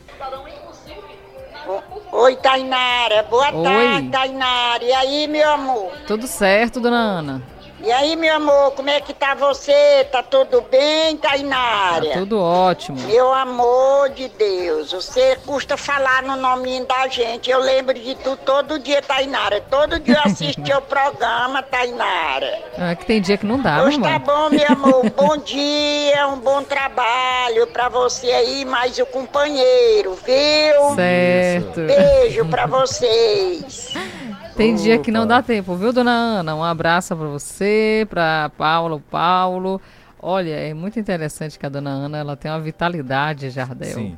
[2.12, 3.24] Oi, Tainara.
[3.24, 3.64] Boa Oi.
[3.64, 4.84] tarde, Tainara.
[4.84, 5.92] E aí, meu amor?
[6.08, 7.42] Tudo certo, dona Ana?
[7.84, 10.08] E aí, meu amor, como é que tá você?
[10.10, 12.08] Tá tudo bem, Tainara?
[12.12, 12.98] Tá tudo ótimo.
[13.02, 17.52] Meu amor de Deus, você custa falar no nominho da gente.
[17.52, 19.60] Eu lembro de tu todo dia, Tainara.
[19.70, 22.58] Todo dia eu assisto o programa, Tainara.
[22.78, 25.10] É que tem dia que não dá, Pois tá bom, meu amor.
[25.12, 30.96] Bom dia, um bom trabalho pra você aí, mais o companheiro, viu?
[30.96, 31.82] Certo.
[31.82, 33.94] Beijo pra vocês.
[34.56, 36.56] Tem dia que não dá tempo, viu, dona Ana?
[36.56, 39.82] Um abraço para você, para Paula, o Paulo.
[40.22, 43.96] Olha, é muito interessante que a dona Ana ela tem uma vitalidade, Jardel.
[43.96, 44.18] Sim.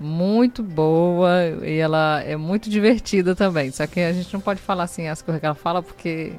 [0.00, 1.30] Muito boa
[1.62, 3.70] e ela é muito divertida também.
[3.70, 6.32] Só que a gente não pode falar assim as coisas que ela fala porque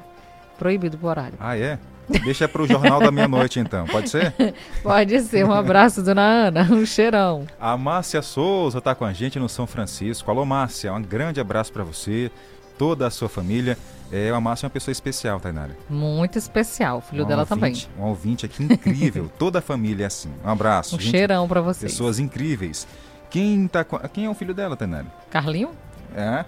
[0.58, 1.34] Proibido por horário.
[1.40, 1.78] Ah, é?
[2.22, 3.86] Deixa pro Jornal da Meia-Noite, então.
[3.86, 4.32] Pode ser?
[4.82, 5.44] Pode ser.
[5.44, 6.68] Um abraço, dona Ana.
[6.70, 7.46] Um cheirão.
[7.58, 10.30] A Márcia Souza está com a gente no São Francisco.
[10.30, 10.92] Alô, Márcia.
[10.92, 12.30] Um grande abraço para você,
[12.78, 13.76] toda a sua família.
[14.12, 15.76] É, a Márcia é uma pessoa especial, Tainara.
[15.88, 17.00] Muito especial.
[17.00, 18.04] Filho dela ouvinte, também.
[18.04, 19.30] Um ouvinte aqui incrível.
[19.38, 20.30] toda a família é assim.
[20.44, 20.96] Um abraço.
[20.96, 21.92] Um cheirão pra vocês.
[21.92, 22.86] Pessoas incríveis.
[23.30, 23.84] Quem, tá.
[24.12, 25.06] Quem é o filho dela, Tainara?
[25.30, 25.70] Carlinho?
[26.14, 26.44] É?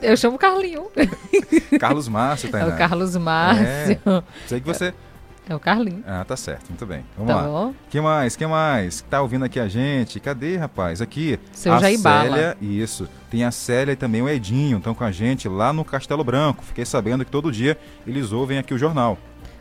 [0.00, 0.86] Eu chamo Carlinho.
[1.78, 2.74] Carlos Márcio, É Tainara.
[2.74, 3.64] o Carlos Márcio.
[3.66, 4.22] É.
[4.46, 4.94] Sei que você...
[5.48, 6.04] É o Carlinho.
[6.06, 6.68] Ah, tá certo.
[6.68, 7.04] Muito bem.
[7.16, 7.48] Vamos Tá lá.
[7.48, 7.74] bom.
[7.90, 8.36] Quem mais?
[8.36, 9.00] Quem mais?
[9.10, 10.20] Tá ouvindo aqui a gente?
[10.20, 11.00] Cadê, rapaz?
[11.02, 11.38] Aqui.
[11.52, 12.30] Seu a Jair Bala.
[12.30, 13.08] Célia, isso.
[13.28, 14.78] Tem a Célia e também o Edinho.
[14.78, 16.62] Estão com a gente lá no Castelo Branco.
[16.64, 17.76] Fiquei sabendo que todo dia
[18.06, 19.18] eles ouvem aqui o jornal.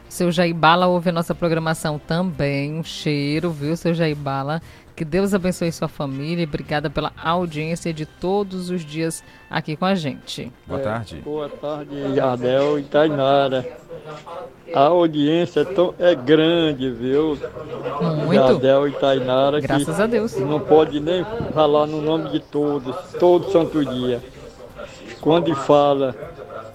[0.08, 2.74] Seu Jair Bala ouve a nossa programação também.
[2.78, 4.62] Um cheiro, viu, seu Jair Bala?
[4.96, 9.86] Que Deus abençoe sua família e obrigada pela audiência de todos os dias aqui com
[9.86, 10.52] a gente.
[10.68, 11.16] Boa É, tarde.
[11.24, 13.66] Boa tarde, Jardel e Tainara.
[14.74, 17.38] A audiência é, tão- é grande, viu?
[18.26, 18.34] Muito.
[18.34, 19.62] Jardel e Tainara.
[19.62, 20.36] que Graças a Deus.
[20.38, 24.22] Não pode nem falar no nome de todos, todo santo dia.
[25.20, 26.16] Quando fala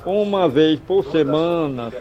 [0.04, 1.92] uma vez por semana,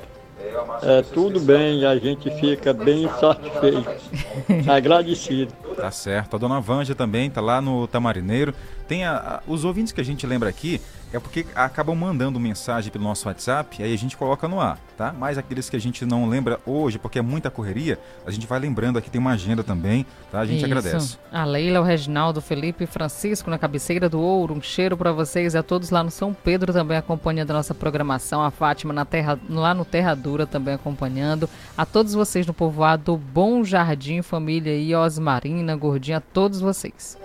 [0.84, 3.89] é tudo bem, a gente fica bem satisfeito,
[4.72, 5.51] agradecido.
[5.76, 6.36] Tá certo.
[6.36, 8.53] A dona Vanja também tá lá no Tamarineiro.
[8.88, 10.80] Tem a- a- os ouvintes que a gente lembra aqui
[11.16, 14.78] é porque acabam mandando mensagem pelo nosso WhatsApp e aí a gente coloca no ar,
[14.97, 15.13] tá?
[15.18, 18.59] Mas aqueles que a gente não lembra hoje, porque é muita correria, a gente vai
[18.59, 20.39] lembrando aqui, tem uma agenda também, tá?
[20.39, 20.66] A gente Isso.
[20.66, 21.18] agradece.
[21.32, 24.53] A Leila, o Reginaldo, o Felipe e Francisco na cabeceira do ouro.
[24.53, 27.74] Um cheiro para vocês e a todos lá no São Pedro também acompanhando a nossa
[27.74, 28.43] programação.
[28.43, 31.49] A Fátima na terra, lá no Terra Dura também acompanhando.
[31.78, 37.18] A todos vocês no povoado Bom Jardim, família e Osmarina, Gordinha, a todos vocês.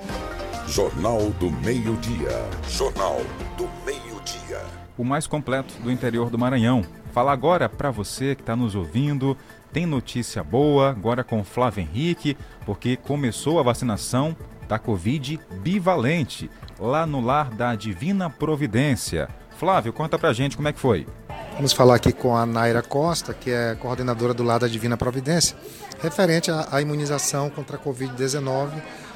[0.67, 2.49] Jornal do Meio-Dia.
[2.69, 3.21] Jornal
[3.57, 4.61] do Meio-Dia.
[4.97, 6.85] o mais completo do interior do Maranhão.
[7.13, 9.37] Fala agora para você que está nos ouvindo.
[9.73, 12.37] Tem notícia boa agora com Flávio Henrique,
[12.67, 14.37] porque começou a vacinação
[14.69, 19.29] da Covid bivalente lá no lar da Divina Providência.
[19.59, 21.07] Flávio, conta pra gente como é que foi.
[21.55, 25.57] Vamos falar aqui com a Naira Costa, que é coordenadora do lado da Divina Providência,
[26.01, 28.71] referente à, à imunização contra a Covid-19,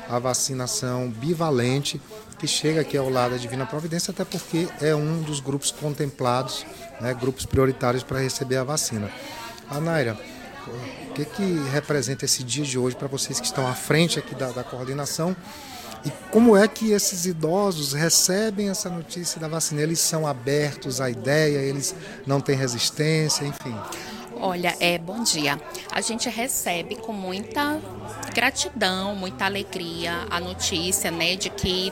[0.09, 2.01] a vacinação bivalente,
[2.39, 6.67] que chega aqui ao lado da Divina Providência, até porque é um dos grupos contemplados,
[7.01, 9.11] né, grupos prioritários para receber a vacina.
[9.71, 10.19] A Naira,
[11.11, 14.35] o que, que representa esse dia de hoje para vocês que estão à frente aqui
[14.35, 15.35] da, da coordenação?
[16.05, 19.81] E como é que esses idosos recebem essa notícia da vacina?
[19.81, 21.95] Eles são abertos à ideia, eles
[22.27, 23.75] não têm resistência, enfim.
[24.47, 25.59] Olha, é bom dia.
[25.91, 27.81] A gente recebe com muita
[28.35, 31.91] gratidão, muita alegria a notícia, né, de que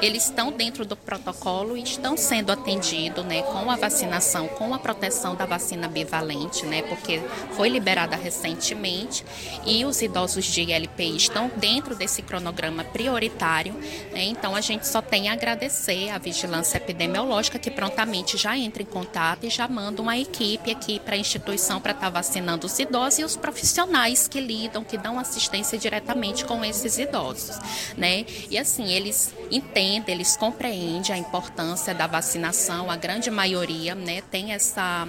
[0.00, 4.78] eles estão dentro do protocolo e estão sendo atendidos, né, com a vacinação, com a
[4.78, 7.20] proteção da vacina bivalente, né, porque
[7.52, 9.24] foi liberada recentemente
[9.66, 13.74] e os idosos de LPI estão dentro desse cronograma prioritário,
[14.12, 18.82] né, então a gente só tem a agradecer à vigilância epidemiológica que prontamente já entra
[18.82, 22.78] em contato e já manda uma equipe aqui para a instituição para estar vacinando os
[22.78, 27.58] idosos e os profissionais que lidam, que dão assistência diretamente com esses idosos,
[27.96, 28.24] né?
[28.50, 34.52] E assim, eles entendem, eles compreendem a importância da vacinação, a grande maioria, né, tem
[34.52, 35.06] essa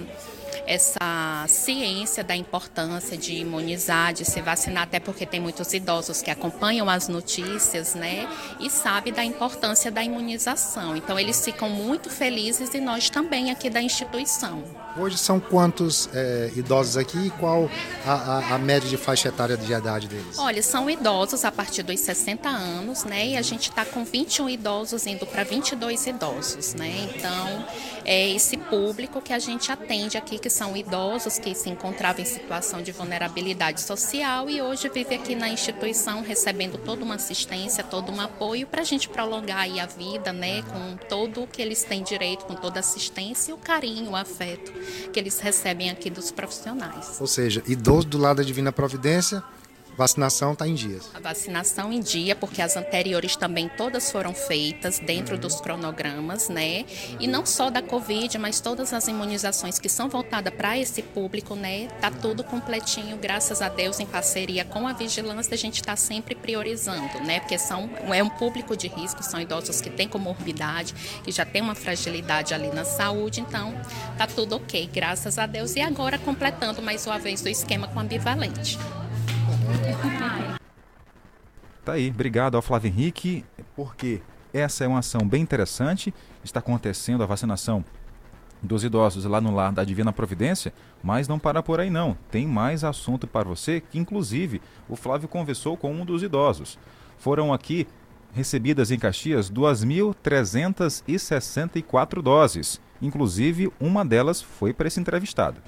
[0.66, 6.30] essa ciência da importância de imunizar, de se vacinar, até porque tem muitos idosos que
[6.30, 8.28] acompanham as notícias, né,
[8.60, 10.96] e sabe da importância da imunização.
[10.96, 14.62] Então eles ficam muito felizes e nós também aqui da instituição.
[14.96, 17.70] Hoje são quantos é, idosos aqui e qual
[18.04, 20.36] a, a, a, média de faixa etária de idade deles?
[20.36, 23.28] Olha, são idosos a partir dos 60 anos, né?
[23.28, 27.08] E a gente está com 21 idosos indo para 22 idosos, né?
[27.14, 27.66] Então,
[28.04, 32.26] é esse público que a gente atende aqui, que são idosos que se encontravam em
[32.26, 38.10] situação de vulnerabilidade social e hoje vive aqui na instituição recebendo toda uma assistência, todo
[38.10, 40.62] um apoio para a gente prolongar aí a vida, né?
[40.62, 44.16] Com todo o que eles têm direito, com toda a assistência e o carinho, o
[44.16, 44.79] afeto
[45.12, 47.16] que eles recebem aqui dos profissionais.
[47.20, 49.42] Ou seja, idoso do lado da Divina Providência,
[50.00, 51.10] vacinação está em dias.
[51.14, 55.40] A vacinação em dia, porque as anteriores também todas foram feitas dentro Uhum.
[55.40, 56.86] dos cronogramas, né?
[57.18, 61.54] E não só da Covid, mas todas as imunizações que são voltadas para esse público,
[61.54, 61.88] né?
[62.00, 66.34] Tá tudo completinho, graças a Deus, em parceria com a vigilância, a gente está sempre
[66.34, 67.40] priorizando, né?
[67.40, 71.60] Porque são, é um público de risco, são idosos que têm comorbidade, que já tem
[71.60, 73.74] uma fragilidade ali na saúde, então
[74.16, 75.76] tá tudo ok, graças a Deus.
[75.76, 78.78] E agora completando mais uma vez o esquema com a bivalente.
[81.84, 83.44] Tá aí, obrigado ao Flávio Henrique,
[83.74, 84.20] porque
[84.52, 86.12] essa é uma ação bem interessante.
[86.44, 87.82] Está acontecendo a vacinação
[88.62, 92.14] dos idosos lá no lar da Divina Providência, mas não para por aí não.
[92.30, 96.78] Tem mais assunto para você, que inclusive o Flávio conversou com um dos idosos.
[97.18, 97.88] Foram aqui
[98.32, 102.80] recebidas em Caxias 2.364 doses.
[103.02, 105.62] Inclusive, uma delas foi para esse entrevistado.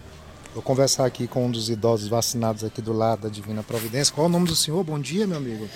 [0.55, 4.15] Vou conversar aqui com um dos idosos vacinados aqui do lado da Divina Providência.
[4.15, 4.85] Qual é o nome do senhor?
[4.85, 5.67] Bom dia, meu amigo.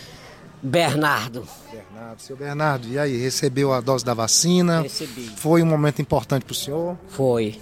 [0.62, 1.48] Bernardo.
[1.72, 2.20] Bernardo.
[2.20, 4.82] Seu Bernardo, e aí, recebeu a dose da vacina?
[4.82, 5.30] Recebi.
[5.36, 6.98] Foi um momento importante para o senhor?
[7.08, 7.58] Foi.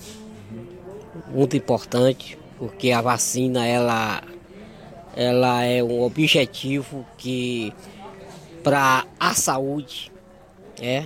[1.32, 4.20] Muito importante, porque a vacina, ela,
[5.14, 7.72] ela é um objetivo que,
[8.64, 10.10] para a saúde,
[10.80, 11.04] é,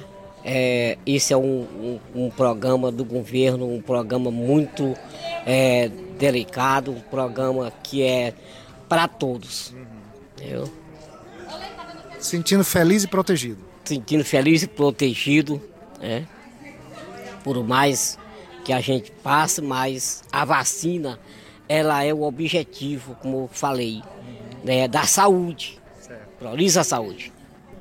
[0.50, 4.96] é, esse é um, um, um programa do governo, um programa muito
[5.44, 8.32] é, delicado, um programa que é
[8.88, 9.74] para todos.
[10.32, 10.72] Entendeu?
[12.18, 13.58] Sentindo feliz e protegido.
[13.84, 15.60] Sentindo feliz e protegido,
[16.00, 16.26] né?
[17.44, 18.18] Por mais
[18.64, 21.20] que a gente passe, mas a vacina,
[21.68, 24.02] ela é o objetivo, como eu falei,
[24.64, 25.78] né, da saúde.
[26.38, 27.32] Prioriza a saúde.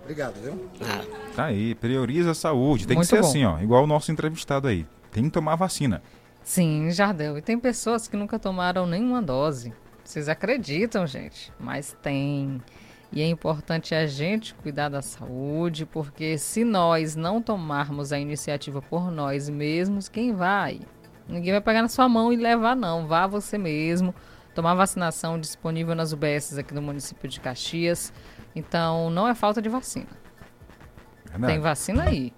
[0.07, 0.69] Obrigado, viu?
[0.81, 1.03] Ah.
[1.35, 2.87] Tá aí, prioriza a saúde.
[2.87, 3.27] Tem Muito que ser bom.
[3.27, 4.85] assim, ó, igual o nosso entrevistado aí.
[5.11, 6.01] Tem que tomar vacina.
[6.41, 7.37] Sim, Jardel.
[7.37, 9.73] E tem pessoas que nunca tomaram nenhuma dose.
[10.05, 11.51] Vocês acreditam, gente?
[11.59, 12.61] Mas tem.
[13.11, 18.81] E é importante a gente cuidar da saúde, porque se nós não tomarmos a iniciativa
[18.81, 20.79] por nós mesmos, quem vai?
[21.27, 23.07] Ninguém vai pegar na sua mão e levar, não.
[23.07, 24.15] Vá você mesmo.
[24.57, 28.11] Tomar vacinação disponível nas UBSs aqui no município de Caxias.
[28.55, 30.07] Então, não é falta de vacina.
[31.25, 31.53] Verdade.
[31.53, 32.33] Tem vacina aí.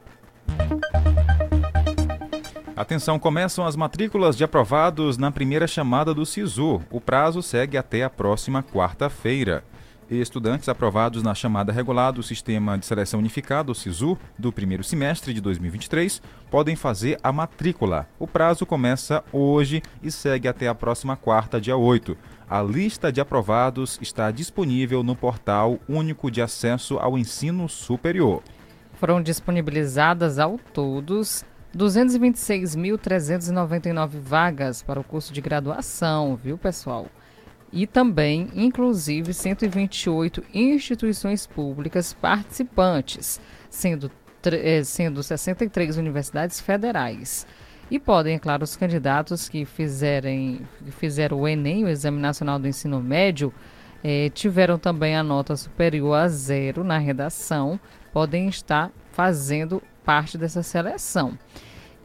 [2.76, 6.82] Atenção, começam as matrículas de aprovados na primeira chamada do SISU.
[6.92, 9.64] O prazo segue até a próxima quarta-feira.
[10.18, 15.40] Estudantes aprovados na chamada regular do Sistema de Seleção Unificado, SISU, do primeiro semestre de
[15.40, 18.10] 2023, podem fazer a matrícula.
[18.18, 22.18] O prazo começa hoje e segue até a próxima quarta, dia 8.
[22.50, 28.42] A lista de aprovados está disponível no portal único de acesso ao ensino superior.
[28.94, 31.46] Foram disponibilizadas ao todos
[31.78, 37.06] 226.399 vagas para o curso de graduação, viu, pessoal?
[37.72, 43.40] E também, inclusive, 128 instituições públicas participantes,
[43.70, 44.12] sendo,
[44.46, 47.46] eh, sendo 63 universidades federais.
[47.92, 52.60] E podem, é claro, os candidatos que, fizerem, que fizeram o Enem, o Exame Nacional
[52.60, 53.54] do Ensino Médio,
[54.04, 57.80] eh, tiveram também a nota superior a zero na redação,
[58.14, 61.38] podem estar fazendo parte dessa seleção.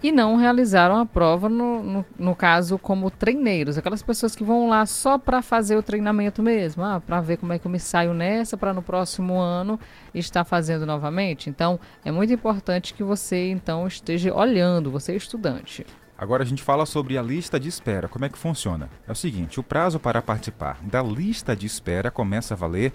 [0.04, 4.68] E não realizaram a prova, no, no, no caso, como treineiros, aquelas pessoas que vão
[4.68, 7.80] lá só para fazer o treinamento mesmo, ah, para ver como é que eu me
[7.80, 9.80] saio nessa, para no próximo ano
[10.14, 11.48] estar fazendo novamente.
[11.48, 15.86] Então, é muito importante que você, então, esteja olhando, você é estudante.
[16.18, 18.06] Agora a gente fala sobre a lista de espera.
[18.06, 18.90] Como é que funciona?
[19.08, 22.92] É o seguinte, o prazo para participar da lista de espera começa a valer,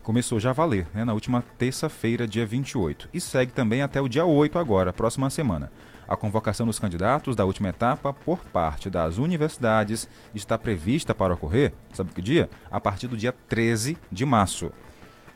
[0.00, 4.08] começou já a valer, né, na última terça-feira, dia 28, e segue também até o
[4.08, 5.72] dia 8 agora, próxima semana.
[6.08, 11.72] A convocação dos candidatos da última etapa por parte das universidades está prevista para ocorrer,
[11.92, 12.48] sabe que dia?
[12.70, 14.70] A partir do dia 13 de março.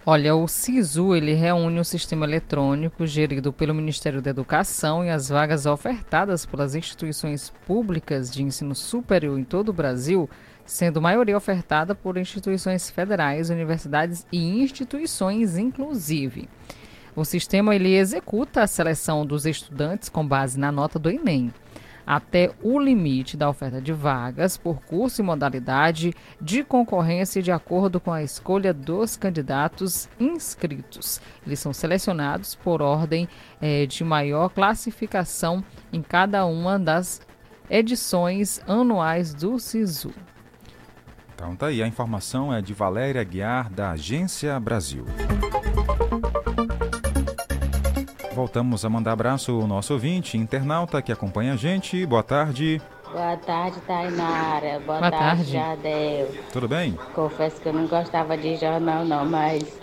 [0.06, 5.28] Olha, o SISU ele reúne o sistema eletrônico gerido pelo Ministério da Educação e as
[5.28, 10.30] vagas ofertadas pelas instituições públicas de ensino superior em todo o Brasil,
[10.64, 16.48] sendo maioria ofertada por instituições federais, universidades e instituições inclusive.
[17.14, 21.52] O sistema ele executa a seleção dos estudantes com base na nota do Enem
[22.10, 28.00] até o limite da oferta de vagas por curso e modalidade de concorrência de acordo
[28.00, 31.20] com a escolha dos candidatos inscritos.
[31.46, 33.28] Eles são selecionados por ordem
[33.62, 37.20] eh, de maior classificação em cada uma das
[37.70, 40.12] edições anuais do SISU.
[41.32, 45.06] Então tá aí, a informação é de Valéria Guiar, da Agência Brasil.
[48.40, 52.06] Voltamos a mandar abraço ao nosso ouvinte, internauta que acompanha a gente.
[52.06, 52.80] Boa tarde.
[53.12, 54.80] Boa tarde, Tainara.
[54.80, 55.52] Boa, Boa tarde, tarde.
[55.52, 56.28] Jardel.
[56.50, 56.98] Tudo bem?
[57.14, 59.78] Confesso que eu não gostava de jornal, não, mas.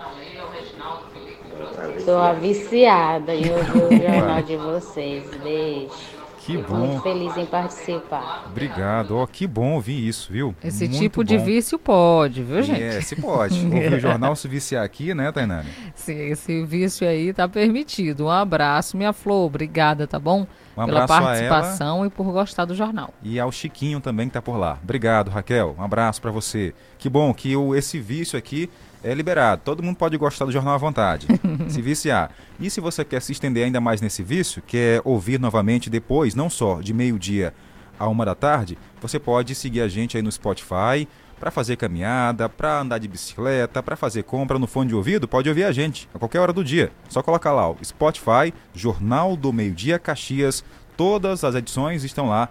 [2.03, 5.29] Sou a viciada em ouvir o jornal de vocês.
[5.37, 6.16] Beijo.
[6.47, 6.87] Que Fico bom.
[6.87, 8.45] muito feliz em participar.
[8.45, 9.17] Obrigado.
[9.17, 10.55] Ó, que bom ouvir isso, viu?
[10.63, 11.43] Esse Muito tipo de bom.
[11.43, 12.81] vício pode, viu, gente?
[12.81, 13.65] É, se pode.
[13.65, 15.65] Ouvir o jornal se viciar aqui, né, Tainara?
[15.93, 18.27] Sim, esse vício aí tá permitido.
[18.27, 19.45] Um abraço, minha flor.
[19.45, 20.47] Obrigada, tá bom?
[20.77, 23.13] Um Pela participação e por gostar do jornal.
[23.21, 24.79] E ao Chiquinho também que tá por lá.
[24.81, 25.75] Obrigado, Raquel.
[25.77, 26.73] Um abraço para você.
[26.97, 28.69] Que bom que o, esse vício aqui
[29.03, 29.61] é liberado.
[29.63, 31.27] Todo mundo pode gostar do jornal à vontade,
[31.67, 32.31] se viciar.
[32.59, 36.49] E se você quer se estender ainda mais nesse vício, quer ouvir novamente depois, não
[36.49, 37.53] só de meio-dia
[37.99, 41.07] a uma da tarde, você pode seguir a gente aí no Spotify
[41.39, 45.47] para fazer caminhada, para andar de bicicleta, para fazer compra no fone de ouvido, pode
[45.47, 46.91] ouvir a gente a qualquer hora do dia.
[47.09, 50.63] Só colocar lá o Spotify, Jornal do Meio-Dia Caxias.
[50.95, 52.49] Todas as edições estão lá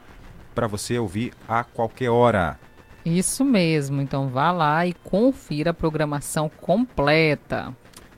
[0.55, 2.59] para você ouvir a qualquer hora.
[3.09, 7.73] Isso mesmo, então vá lá e confira a programação completa.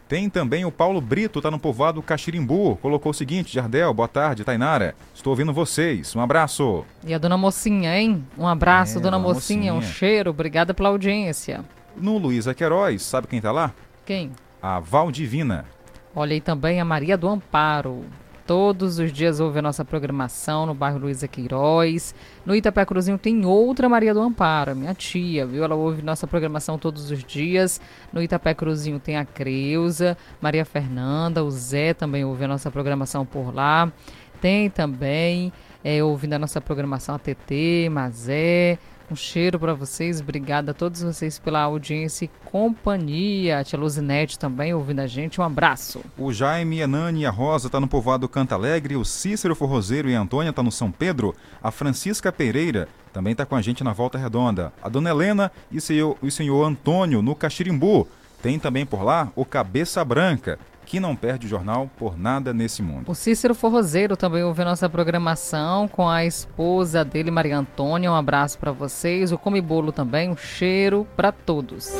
[0.08, 2.76] Tem também o Paulo Brito, tá no povoado Caxirimbu.
[2.76, 4.94] Colocou o seguinte: Jardel, boa tarde, Tainara.
[5.14, 6.16] Estou ouvindo vocês.
[6.16, 6.86] Um abraço.
[7.06, 8.26] E a dona Mocinha, hein?
[8.38, 9.92] Um abraço, É, dona dona Mocinha, um Mocinha.
[9.92, 10.30] cheiro.
[10.30, 11.62] Obrigada pela audiência.
[11.94, 13.74] No Luísa Queiroz, sabe quem tá lá?
[14.06, 14.30] Quem?
[14.62, 15.66] A Valdivina.
[16.16, 18.04] Olha aí também a Maria do Amparo.
[18.48, 22.14] Todos os dias ouve a nossa programação no bairro Luísa Queiroz.
[22.46, 25.62] No Itapé Cruzinho tem outra Maria do Amparo, minha tia, viu?
[25.62, 27.78] Ela ouve nossa programação todos os dias.
[28.10, 33.26] No Itapé Cruzinho tem a Creuza, Maria Fernanda, o Zé também ouve a nossa programação
[33.26, 33.92] por lá.
[34.40, 35.52] Tem também,
[35.84, 38.78] é, ouvindo a nossa programação, a TT, Mazé.
[39.10, 43.58] Um cheiro para vocês, obrigada a todos vocês pela audiência e companhia.
[43.58, 46.02] A tia Luzinete também ouvindo a gente, um abraço.
[46.18, 48.96] O Jaime, a Nani e a Rosa tá no povoado Canta Alegre.
[48.96, 51.34] O Cícero Forrozeiro e a Antônia tá no São Pedro.
[51.62, 54.74] A Francisca Pereira também tá com a gente na Volta Redonda.
[54.82, 58.06] A Dona Helena e o senhor, o senhor Antônio no Caxirimbu.
[58.42, 62.82] Tem também por lá o Cabeça Branca, que não perde o jornal por nada nesse
[62.82, 63.10] mundo.
[63.10, 68.10] O Cícero Forrozeiro também ouve a nossa programação com a esposa dele, Maria Antônia.
[68.10, 69.30] Um abraço para vocês.
[69.30, 71.92] O Come Bolo também, um cheiro para todos.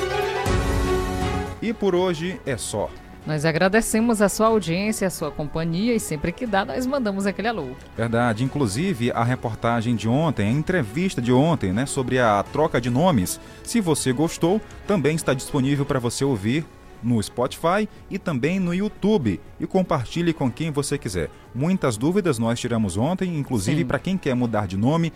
[1.60, 2.88] E por hoje é só.
[3.26, 7.48] Nós agradecemos a sua audiência, a sua companhia e sempre que dá, nós mandamos aquele
[7.48, 7.72] alô.
[7.94, 8.42] Verdade.
[8.42, 13.38] Inclusive, a reportagem de ontem, a entrevista de ontem, né, sobre a troca de nomes,
[13.62, 16.64] se você gostou, também está disponível para você ouvir
[17.02, 19.40] no Spotify e também no YouTube.
[19.58, 21.30] E compartilhe com quem você quiser.
[21.54, 25.12] Muitas dúvidas nós tiramos ontem, inclusive para quem quer mudar de nome,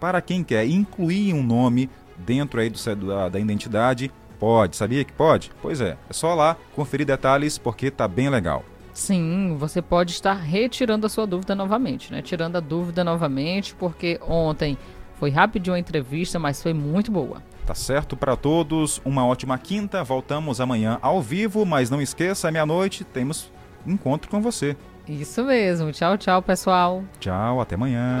[0.00, 4.76] para quem quer incluir um nome dentro aí do, da, da identidade, pode.
[4.76, 5.50] Sabia que pode?
[5.60, 5.96] Pois é.
[6.08, 8.64] É só lá conferir detalhes porque tá bem legal.
[8.92, 12.20] Sim, você pode estar retirando a sua dúvida novamente, né?
[12.20, 14.76] Tirando a dúvida novamente, porque ontem
[15.18, 17.42] foi rapidinho a entrevista, mas foi muito boa.
[17.66, 19.00] Tá certo para todos.
[19.04, 20.02] Uma ótima quinta.
[20.02, 23.52] Voltamos amanhã ao vivo, mas não esqueça, meia-noite temos
[23.86, 24.76] encontro com você.
[25.08, 25.90] Isso mesmo.
[25.92, 27.02] Tchau, tchau, pessoal.
[27.18, 28.20] Tchau, até amanhã.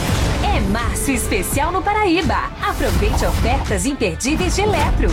[0.69, 2.37] Março especial no Paraíba.
[2.61, 5.09] Aproveite ofertas imperdíveis de Eletro.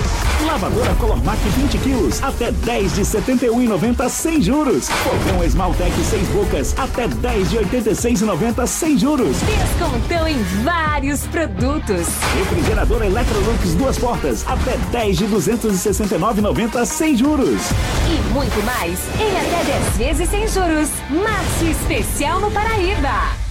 [0.46, 4.88] Lavadora Colormac 20 quilos, até 10 de R$ 71,90 sem juros.
[4.88, 9.36] Fogão Esmaltec 6 bocas, até 10 de R$ 86,90 sem juros.
[9.40, 12.06] Descontão em vários produtos.
[12.36, 17.62] Refrigerador Electrolux duas portas, até 10 de R$ 269,90 sem juros.
[18.06, 20.88] E muito mais em até 10 vezes sem juros.
[21.10, 23.47] Março especial no Paraíba.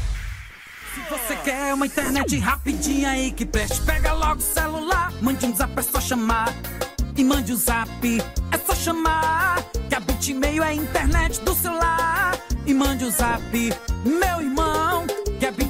[1.10, 5.72] Você quer uma internet rapidinha aí que preste, pega logo o celular, mande um zap,
[5.78, 6.54] é só chamar.
[7.16, 7.90] E mande o zap,
[8.52, 9.64] é só chamar.
[9.90, 12.38] Que a Bitmail é a internet do celular.
[12.66, 13.42] E mande o zap,
[14.04, 14.97] meu irmão.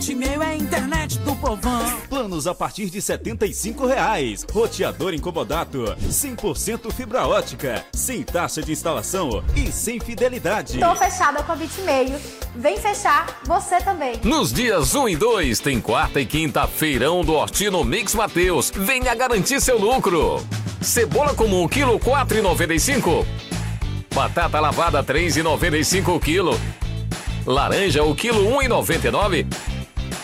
[0.07, 1.99] Bitmail é a internet do povão.
[2.07, 4.45] Planos a partir de 75 reais.
[4.49, 10.79] Roteador incomodato, 100% fibra ótica, sem taxa de instalação e sem fidelidade.
[10.79, 12.17] Tô fechada com a Bitmeio.
[12.55, 14.17] Vem fechar você também.
[14.23, 18.71] Nos dias 1 e 2 tem quarta e quinta feirão do Hortino Mix Mateus.
[18.73, 20.41] Venha garantir seu lucro.
[20.81, 23.25] Cebola comum quilo 4,95.
[24.15, 26.57] Batata lavada 3,95 o quilo.
[27.45, 29.76] Laranja o quilo 1,99.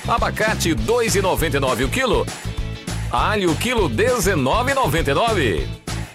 [0.07, 2.25] Abacate 2,99 o quilo.
[3.09, 5.65] Alho quilo 19,99.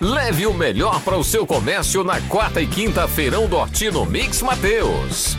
[0.01, 4.43] Leve o melhor para o seu comércio na quarta e quinta feirão do Hortino Mix
[4.43, 5.37] Mateus.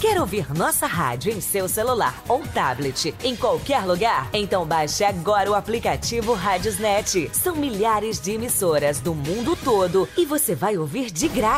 [0.00, 4.30] Quer ouvir nossa rádio em seu celular ou tablet, em qualquer lugar?
[4.32, 7.28] Então baixe agora o aplicativo Rádiosnet.
[7.32, 11.56] São milhares de emissoras do mundo todo e você vai ouvir de grátis.